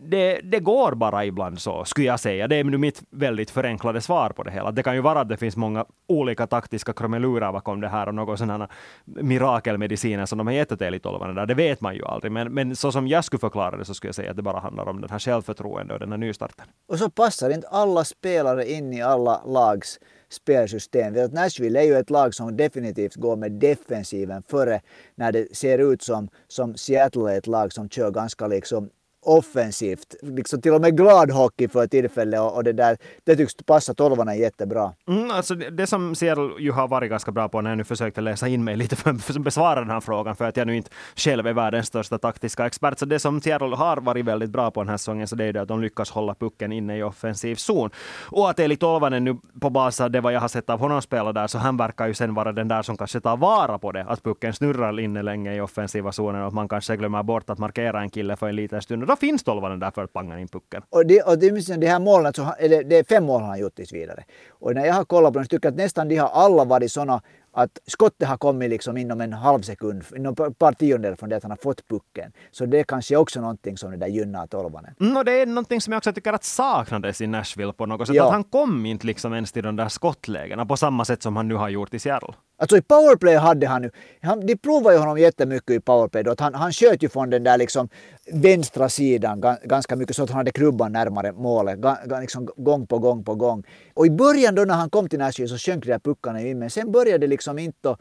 det, 0.00 0.40
det 0.42 0.60
går 0.60 0.94
bara 0.94 1.24
ibland 1.24 1.60
så, 1.60 1.84
skulle 1.84 2.06
jag 2.06 2.20
säga. 2.20 2.48
Det 2.48 2.56
är 2.56 2.64
mitt 2.64 3.02
väldigt 3.10 3.50
förenklade 3.50 4.00
svar 4.00 4.30
på 4.30 4.42
det 4.42 4.50
hela. 4.50 4.70
Det 4.70 4.82
kan 4.82 4.94
ju 4.94 5.00
vara 5.00 5.20
att 5.20 5.28
det 5.28 5.36
finns 5.36 5.56
många 5.56 5.84
olika 6.08 6.46
taktiska 6.46 6.92
krumelurer 6.92 7.52
bakom 7.52 7.80
det 7.80 7.88
här 7.88 8.06
och 8.06 8.14
någon 8.14 8.38
sådana 8.38 8.68
mirakelmediciner 9.04 10.26
som 10.26 10.38
de 10.38 10.46
har 10.46 10.54
gett 10.54 10.72
åt 10.72 10.82
elitolvarna 10.82 11.32
där. 11.32 11.46
Det 11.46 11.54
vet 11.54 11.80
man 11.80 11.94
ju 11.94 12.04
aldrig. 12.04 12.32
Men, 12.32 12.54
men 12.54 12.76
så 12.76 12.92
som 12.92 13.08
jag 13.08 13.24
skulle 13.24 13.40
förklara 13.40 13.76
det 13.76 13.84
så 13.84 13.94
skulle 13.94 14.08
jag 14.08 14.14
säga 14.14 14.30
att 14.30 14.36
det 14.36 14.42
bara 14.48 14.60
handlar 14.60 14.88
om 14.88 15.00
den 15.00 15.10
här 15.10 15.18
självförtroende 15.18 15.94
och 15.94 16.00
den 16.00 16.10
här 16.10 16.18
nystarten. 16.18 16.66
Och 16.88 16.98
så 16.98 17.10
passar 17.10 17.50
inte 17.50 17.68
alla 17.68 18.04
spelare 18.04 18.70
in 18.70 18.92
i 18.92 19.02
alla 19.02 19.44
lags 19.46 19.98
spelsystem. 20.28 21.14
Nashville 21.32 21.80
är 21.80 21.84
ju 21.84 21.94
ett 21.94 22.10
lag 22.10 22.34
som 22.34 22.56
definitivt 22.56 23.14
går 23.14 23.36
med 23.36 23.52
defensiven 23.52 24.42
före 24.42 24.80
när 25.14 25.32
det 25.32 25.56
ser 25.56 25.78
ut 25.92 26.02
som, 26.02 26.28
som 26.48 26.76
Seattle 26.76 27.32
är 27.32 27.38
ett 27.38 27.46
lag 27.46 27.72
som 27.72 27.88
kör 27.88 28.10
ganska 28.10 28.46
liksom 28.46 28.90
offensivt. 29.22 30.14
Liksom 30.22 30.60
till 30.60 30.72
och 30.72 30.80
med 30.80 30.96
glad 30.96 31.30
hockey 31.30 31.68
för 31.68 31.86
tillfället 31.86 32.40
och, 32.40 32.56
och 32.56 32.64
det 32.64 32.72
där, 32.72 32.96
det 33.24 33.36
tycks 33.36 33.54
passa 33.66 33.94
tolvarna 33.94 34.36
jättebra. 34.36 34.92
Mm, 35.08 35.30
alltså 35.30 35.54
det, 35.54 35.70
det 35.70 35.86
som 35.86 36.14
Seattle 36.14 36.50
ju 36.58 36.72
har 36.72 36.88
varit 36.88 37.10
ganska 37.10 37.32
bra 37.32 37.48
på 37.48 37.60
när 37.60 37.70
jag 37.70 37.76
nu 37.76 37.84
försökte 37.84 38.20
läsa 38.20 38.48
in 38.48 38.64
mig 38.64 38.76
lite 38.76 38.96
för 38.96 39.10
att 39.10 39.38
besvara 39.38 39.80
den 39.80 39.90
här 39.90 40.00
frågan, 40.00 40.36
för 40.36 40.44
att 40.44 40.56
jag 40.56 40.66
nu 40.66 40.76
inte 40.76 40.90
själv 41.16 41.46
är 41.46 41.52
världens 41.52 41.86
största 41.86 42.18
taktiska 42.18 42.66
expert. 42.66 42.98
Så 42.98 43.06
det 43.06 43.18
som 43.18 43.40
Seattle 43.40 43.76
har 43.76 43.96
varit 43.96 44.24
väldigt 44.24 44.50
bra 44.50 44.70
på 44.70 44.80
den 44.80 44.88
här 44.88 44.96
säsongen, 44.96 45.28
så 45.28 45.36
det 45.36 45.44
är 45.44 45.52
det 45.52 45.62
att 45.62 45.68
de 45.68 45.80
lyckas 45.80 46.10
hålla 46.10 46.34
pucken 46.34 46.72
inne 46.72 46.98
i 46.98 47.02
offensiv 47.02 47.54
zon. 47.54 47.90
Och 48.30 48.50
att 48.50 48.60
Eli 48.60 48.76
Tolvanen 48.76 49.24
nu 49.24 49.36
på 49.60 49.70
bas 49.70 50.00
av 50.00 50.10
det 50.10 50.20
vad 50.20 50.32
jag 50.32 50.40
har 50.40 50.48
sett 50.48 50.70
av 50.70 50.80
honom 50.80 51.02
spela 51.02 51.32
där, 51.32 51.46
så 51.46 51.58
han 51.58 51.76
verkar 51.76 52.06
ju 52.06 52.14
sen 52.14 52.34
vara 52.34 52.52
den 52.52 52.68
där 52.68 52.82
som 52.82 52.96
kanske 52.96 53.20
tar 53.20 53.36
vara 53.36 53.78
på 53.78 53.92
det, 53.92 54.04
att 54.08 54.22
pucken 54.22 54.52
snurrar 54.52 55.00
inne 55.00 55.22
länge 55.22 55.54
i 55.54 55.60
offensiva 55.60 56.12
zonen 56.12 56.40
och 56.42 56.48
att 56.48 56.54
man 56.54 56.68
kanske 56.68 56.96
glömmer 56.96 57.22
bort 57.22 57.50
att 57.50 57.58
markera 57.58 58.00
en 58.00 58.10
kille 58.10 58.36
för 58.36 58.48
en 58.48 58.56
liten 58.56 58.82
stund. 58.82 59.07
Då 59.08 59.16
finns 59.16 59.44
tolvanen 59.44 59.78
där 59.78 59.90
för 59.90 60.04
att 60.04 60.12
panga 60.12 60.40
in 60.40 60.48
pucken. 60.48 60.82
Och, 60.90 61.06
det, 61.06 61.22
och 61.22 61.38
det, 61.38 61.76
de 61.76 61.86
här 61.86 62.00
målen, 62.00 62.34
så, 62.34 62.54
eller, 62.58 62.84
det 62.84 62.98
är 62.98 63.04
fem 63.04 63.24
mål 63.24 63.40
han 63.40 63.50
har 63.50 63.56
gjort 63.56 63.74
tills 63.74 63.92
vidare. 63.92 64.24
Och 64.50 64.74
när 64.74 64.86
jag 64.86 64.94
har 64.94 65.04
kollat 65.04 65.32
på 65.32 65.38
dem 65.38 65.44
så 65.44 65.48
tycker 65.48 65.66
jag 65.66 65.72
att 65.72 65.78
nästan 65.78 66.08
de 66.08 66.16
har 66.16 66.28
alla 66.28 66.64
varit 66.64 66.92
sådana 66.92 67.22
att 67.52 67.78
skottet 67.86 68.28
har 68.28 68.36
kommit 68.36 68.70
liksom 68.70 68.96
inom 68.96 69.20
en 69.20 69.32
halv 69.32 69.62
sekund, 69.62 70.04
inom 70.16 70.32
ett 70.32 70.58
par 70.58 70.72
tiondelar 70.72 71.16
från 71.16 71.28
det 71.28 71.36
att 71.36 71.42
han 71.42 71.50
har 71.50 71.56
fått 71.56 71.88
pucken. 71.88 72.32
Så 72.50 72.66
det 72.66 72.78
är 72.80 72.84
kanske 72.84 73.16
också 73.16 73.40
någonting 73.40 73.76
som 73.76 73.90
det 73.90 73.96
där 73.96 74.06
gynnar 74.06 74.46
tolvanen. 74.46 74.94
Mm, 75.00 75.16
och 75.16 75.24
det 75.24 75.32
är 75.32 75.46
någonting 75.46 75.80
som 75.80 75.92
jag 75.92 75.98
också 75.98 76.12
tycker 76.12 76.32
att 76.32 76.44
saknades 76.44 77.20
i 77.20 77.26
Nashville 77.26 77.72
på 77.72 77.86
något 77.86 78.06
sätt. 78.06 78.16
Ja. 78.16 78.26
Att 78.26 78.32
han 78.32 78.44
kom 78.44 78.86
inte 78.86 79.06
liksom 79.06 79.34
ens 79.34 79.52
till 79.52 79.62
de 79.64 79.76
där 79.76 79.88
skottlägena 79.88 80.66
på 80.66 80.76
samma 80.76 81.04
sätt 81.04 81.22
som 81.22 81.36
han 81.36 81.48
nu 81.48 81.54
har 81.54 81.68
gjort 81.68 81.94
i 81.94 81.98
Seattle. 81.98 82.34
Alltså 82.60 82.76
i 82.76 82.82
powerplay 82.82 83.36
hade 83.36 83.66
han 83.66 83.82
ju, 83.82 83.90
han, 84.22 84.46
de 84.46 84.56
provade 84.56 84.96
ju 84.96 85.00
honom 85.00 85.18
jättemycket 85.18 85.70
i 85.70 85.80
powerplay 85.80 86.22
då, 86.22 86.30
att 86.30 86.40
han, 86.40 86.54
han 86.54 86.72
sköt 86.72 87.02
ju 87.02 87.08
från 87.08 87.30
den 87.30 87.44
där 87.44 87.58
liksom 87.58 87.88
vänstra 88.32 88.88
sidan 88.88 89.42
ganska 89.64 89.96
mycket 89.96 90.16
så 90.16 90.22
att 90.22 90.30
han 90.30 90.36
hade 90.36 90.50
klubban 90.50 90.92
närmare 90.92 91.32
målet, 91.32 91.78
liksom 92.20 92.48
gång 92.56 92.86
på 92.86 92.98
gång 92.98 93.24
på 93.24 93.34
gång. 93.34 93.64
Och 93.94 94.06
i 94.06 94.10
början 94.10 94.54
då 94.54 94.64
när 94.64 94.74
han 94.74 94.90
kom 94.90 95.08
till 95.08 95.18
Nashville 95.18 95.48
så 95.48 95.58
sjönk 95.58 95.84
de 95.84 95.90
där 95.90 95.98
puckarna 95.98 96.40
in, 96.40 96.58
men 96.58 96.70
sen 96.70 96.92
började 96.92 97.18
det 97.18 97.26
liksom 97.26 97.58
inte 97.58 97.88
och 97.88 98.00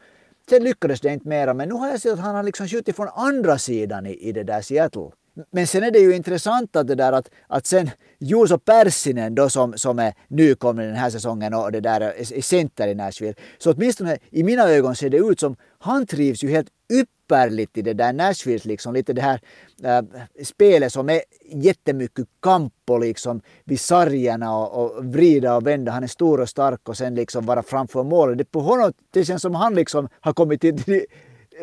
sen 0.49 0.63
lyckades 0.63 1.01
det 1.01 1.13
inte 1.13 1.27
mera. 1.27 1.53
Men 1.53 1.69
nu 1.69 1.75
har 1.75 1.87
jag 1.87 2.01
sett 2.01 2.13
att 2.13 2.19
han 2.19 2.35
har 2.35 2.43
liksom 2.43 2.67
skjutit 2.67 2.95
från 2.95 3.07
andra 3.15 3.57
sidan 3.57 4.05
i, 4.05 4.13
i 4.13 4.31
det 4.31 4.43
där 4.43 4.61
Seattle. 4.61 5.11
Men 5.51 5.67
sen 5.67 5.83
är 5.83 5.91
det 5.91 5.99
ju 5.99 6.15
intressant 6.15 6.75
att 6.75 6.87
det 6.87 6.95
där 6.95 7.13
att, 7.13 7.29
att 7.47 7.65
sen 7.65 7.89
Juuso 8.19 8.57
Pärssinen 8.57 9.35
då 9.35 9.49
som, 9.49 9.73
som 9.77 9.99
är 9.99 10.13
nykomling 10.27 10.87
den 10.87 10.95
här 10.95 11.09
säsongen 11.09 11.53
och 11.53 11.71
det 11.71 11.79
där 11.79 12.01
är 12.01 12.41
center 12.41 12.87
i 12.87 12.95
Nashville. 12.95 13.33
Så 13.57 13.73
åtminstone 13.73 14.17
i 14.29 14.43
mina 14.43 14.69
ögon 14.69 14.95
ser 14.95 15.09
det 15.09 15.17
ut 15.17 15.39
som 15.39 15.55
han 15.79 16.05
trivs 16.05 16.43
ju 16.43 16.49
helt 16.49 16.67
ypperligt 16.93 17.77
i 17.77 17.81
det 17.81 17.93
där 17.93 18.13
Nashvilles 18.13 18.65
liksom 18.65 18.93
lite 18.93 19.13
det 19.13 19.21
här 19.21 19.41
äh, 19.83 20.01
spelet 20.43 20.93
som 20.93 21.09
är 21.09 21.21
jättemycket 21.51 22.27
kamp 22.41 22.73
och 22.87 22.99
liksom 22.99 23.41
vid 23.65 23.79
sargerna 23.79 24.57
och, 24.57 24.97
och 24.97 25.05
vrida 25.05 25.55
och 25.55 25.67
vända. 25.67 25.91
Han 25.91 26.03
är 26.03 26.07
stor 26.07 26.41
och 26.41 26.49
stark 26.49 26.89
och 26.89 26.97
sen 26.97 27.15
liksom 27.15 27.45
vara 27.45 27.63
framför 27.63 28.03
målet. 28.03 28.37
Det 28.37 28.45
på 28.45 28.59
honom 28.59 28.93
det 29.11 29.25
känns 29.25 29.41
som 29.41 29.55
han 29.55 29.75
liksom 29.75 30.09
har 30.19 30.33
kommit 30.33 30.61
till 30.61 31.05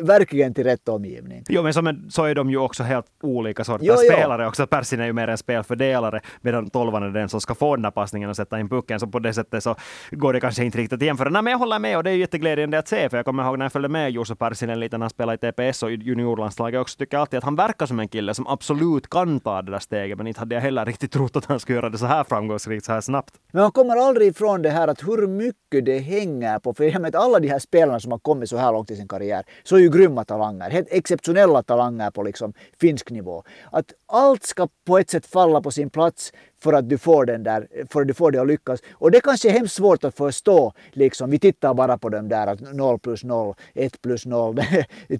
verkligen 0.01 0.53
till 0.53 0.63
rätt 0.63 0.89
omgivning. 0.89 1.43
Jo, 1.49 1.63
men 1.63 1.73
så, 1.73 1.93
så 2.09 2.23
är 2.23 2.35
de 2.35 2.49
ju 2.49 2.57
också 2.57 2.83
helt 2.83 3.05
olika 3.23 3.63
sorters 3.63 3.87
jo, 3.87 3.95
spelare 3.95 4.43
jo. 4.43 4.49
också. 4.49 4.67
Persson 4.67 4.99
är 4.99 5.05
ju 5.05 5.13
mer 5.13 5.27
en 5.27 5.37
spelfördelare, 5.37 6.21
medan 6.41 6.69
tolvan 6.69 7.03
är 7.03 7.09
den 7.09 7.29
som 7.29 7.41
ska 7.41 7.55
få 7.55 7.75
den 7.75 7.83
där 7.83 7.91
passningen 7.91 8.29
och 8.29 8.35
sätta 8.35 8.59
in 8.59 8.69
pucken. 8.69 8.99
Så 8.99 9.07
på 9.07 9.19
det 9.19 9.33
sättet 9.33 9.63
så 9.63 9.75
går 10.11 10.33
det 10.33 10.39
kanske 10.39 10.65
inte 10.65 10.77
riktigt 10.77 11.01
att 11.01 11.05
jämföra. 11.05 11.29
Nej, 11.29 11.41
men 11.41 11.51
jag 11.51 11.59
håller 11.59 11.79
med 11.79 11.97
och 11.97 12.03
det 12.03 12.11
är 12.11 12.15
jätteglädjande 12.15 12.79
att 12.79 12.87
se, 12.87 13.09
för 13.09 13.17
jag 13.17 13.25
kommer 13.25 13.43
ihåg 13.43 13.57
när 13.57 13.65
jag 13.65 13.71
följde 13.71 13.89
med 13.89 14.11
Juuso 14.11 14.35
Persinen 14.35 14.79
lite 14.79 14.97
när 14.97 15.03
han 15.03 15.09
spelade 15.09 15.47
i 15.47 15.51
TPS 15.51 15.83
och 15.83 15.91
juniorlandslaget 15.91 16.81
också, 16.81 16.97
tycker 16.97 17.17
alltid 17.17 17.37
att 17.37 17.43
han 17.43 17.55
verkar 17.55 17.85
som 17.85 17.99
en 17.99 18.07
kille 18.07 18.33
som 18.33 18.47
absolut 18.47 19.09
kan 19.09 19.39
ta 19.39 19.61
det 19.61 19.71
där 19.71 19.79
steget, 19.79 20.17
men 20.17 20.27
inte 20.27 20.39
hade 20.39 20.55
jag 20.55 20.61
heller 20.61 20.85
riktigt 20.85 21.11
trott 21.11 21.35
att 21.35 21.45
han 21.45 21.59
skulle 21.59 21.75
göra 21.75 21.89
det 21.89 21.97
så 21.97 22.05
här 22.05 22.23
framgångsrikt, 22.23 22.85
så 22.85 22.91
här 22.91 23.01
snabbt. 23.01 23.33
Men 23.51 23.61
man 23.61 23.71
kommer 23.71 23.95
aldrig 23.95 24.27
ifrån 24.27 24.61
det 24.61 24.69
här 24.69 24.87
att 24.87 25.07
hur 25.07 25.27
mycket 25.27 25.85
det 25.85 25.99
hänger 25.99 26.59
på, 26.59 26.73
för 26.73 26.83
jag 26.83 27.01
menar 27.01 27.19
alla 27.19 27.39
de 27.39 27.47
här 27.47 27.59
spelarna 27.59 27.99
som 27.99 28.11
har 28.11 28.19
kommit 28.19 28.49
så 28.49 28.57
här 28.57 28.71
långt 28.71 28.91
i 28.91 28.95
sin 28.95 29.07
karriär, 29.07 29.43
så 29.63 29.79
ju 29.85 29.91
grymma 29.91 30.25
talanger, 30.25 30.69
helt 30.69 30.87
exceptionella 30.91 31.63
talanger 31.63 32.11
på 32.11 32.23
liksom 32.23 32.53
finsk 32.79 33.11
nivå. 33.11 33.43
Att 33.71 33.93
allt 34.07 34.43
ska 34.43 34.67
på 34.85 34.97
ett 34.97 35.09
sätt 35.09 35.25
falla 35.25 35.61
på 35.61 35.71
sin 35.71 35.89
plats 35.89 36.31
för 36.65 36.73
att 36.73 36.89
du 36.89 36.97
får 36.97 37.25
den 37.25 37.43
där, 37.43 37.67
för 37.91 38.01
att 38.01 38.07
du 38.07 38.13
får 38.13 38.31
det 38.31 38.41
att 38.41 38.47
lyckas. 38.47 38.79
Och 38.93 39.11
det 39.11 39.21
kanske 39.21 39.49
är 39.49 39.53
hemskt 39.53 39.75
svårt 39.75 40.03
att 40.03 40.17
förstå. 40.17 40.73
Liksom. 40.91 41.29
Vi 41.29 41.39
tittar 41.39 41.73
bara 41.73 41.97
på 41.97 42.09
dem 42.09 42.29
där, 42.29 42.47
att 42.47 42.61
0 42.73 42.99
plus 42.99 43.23
0, 43.23 43.53
1 43.73 44.01
plus 44.01 44.25
0, 44.25 44.55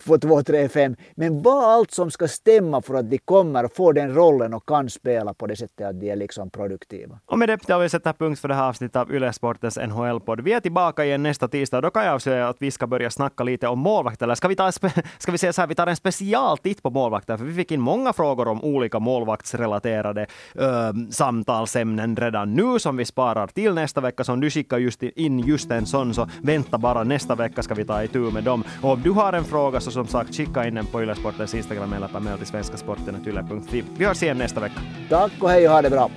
2, 0.05 0.17
2, 0.17 0.43
3, 0.43 0.69
5. 0.69 0.95
Men 1.15 1.41
vad 1.41 1.63
allt 1.63 1.91
som 1.91 2.11
ska 2.11 2.27
stämma 2.27 2.81
för 2.81 2.93
att 2.93 3.09
de 3.09 3.17
kommer 3.17 3.63
och 3.63 3.75
får 3.75 3.93
den 3.93 4.15
rollen 4.15 4.53
och 4.53 4.65
kan 4.67 4.89
spela 4.89 5.33
på 5.33 5.47
det 5.47 5.55
sättet 5.55 5.87
att 5.87 5.99
de 5.99 6.11
är 6.11 6.15
liksom 6.15 6.49
produktiva. 6.49 7.19
Och 7.25 7.39
med 7.39 7.49
det 7.49 7.73
har 7.73 7.79
vi 7.79 7.89
sätta 7.89 8.13
punkt 8.13 8.39
för 8.39 8.47
det 8.47 8.55
här 8.55 8.69
avsnittet 8.69 8.95
av 8.95 9.13
Yle 9.13 9.33
Sportens 9.33 9.77
NHL-podd. 9.77 10.41
Vi 10.41 10.53
är 10.53 10.59
tillbaka 10.59 11.05
igen 11.05 11.23
nästa 11.23 11.47
tisdag 11.47 11.81
då 11.81 11.89
kan 11.89 12.05
jag 12.05 12.13
avslöja 12.13 12.49
att 12.49 12.57
vi 12.59 12.71
ska 12.71 12.87
börja 12.87 13.09
snacka 13.09 13.43
lite 13.43 13.67
om 13.67 13.79
målvakter. 13.79 14.25
Eller 14.25 14.35
ska 14.35 14.47
vi, 14.47 14.55
ta, 14.55 14.71
ska 15.17 15.31
vi 15.31 15.37
säga 15.37 15.53
så 15.53 15.61
här, 15.61 15.67
vi 15.67 15.75
tar 15.75 15.87
en 15.87 15.95
special 15.95 16.57
titt 16.57 16.83
på 16.83 16.89
målvakter, 16.89 17.37
för 17.37 17.45
vi 17.45 17.53
fick 17.53 17.71
in 17.71 17.81
många 17.81 18.13
frågor 18.13 18.47
om 18.47 18.63
olika 18.63 18.99
målvaktsrelaterade 18.99 20.27
ehm, 20.59 21.11
samtal 21.11 21.34
samtalsämnen 21.35 22.15
redan 22.15 22.53
nu 22.53 22.79
som 22.79 22.97
vi 22.97 23.05
sparar 23.05 23.47
till 23.47 23.73
nästa 23.73 24.01
vecka. 24.01 24.23
Så 24.23 24.33
om 24.33 24.39
du 24.39 24.49
skickar 24.49 24.77
just 24.77 25.03
in 25.03 25.39
just 25.39 25.71
en 25.71 25.85
sån 25.85 26.13
så 26.13 26.27
vänta 26.41 26.77
bara 26.77 27.03
nästa 27.03 27.35
vecka 27.35 27.63
ska 27.63 27.73
vi 27.73 27.85
ta 27.85 28.03
itu 28.03 28.31
med 28.31 28.43
dem. 28.43 28.63
Och 28.81 28.91
om 28.91 29.01
du 29.01 29.11
har 29.11 29.33
en 29.33 29.43
fråga 29.43 29.79
så 29.79 29.91
som 29.91 30.07
sagt 30.07 30.35
skicka 30.35 30.67
in 30.67 30.75
den 30.75 30.85
på 30.85 31.01
Ylesportens 31.01 31.53
Instagram 31.53 31.93
eller 31.93 32.07
på 32.07 32.19
mejl 32.19 32.37
till 32.37 32.47
svenskasporten.yle.fi. 32.47 33.83
Vi 33.97 34.05
hörs 34.05 34.23
igen 34.23 34.37
nästa 34.37 34.59
vecka. 34.59 34.79
Tack 35.09 35.31
och 35.39 35.49
hej 35.49 35.67
och 35.67 35.73
ha 35.73 35.81
det 35.81 35.89
bra. 35.89 36.09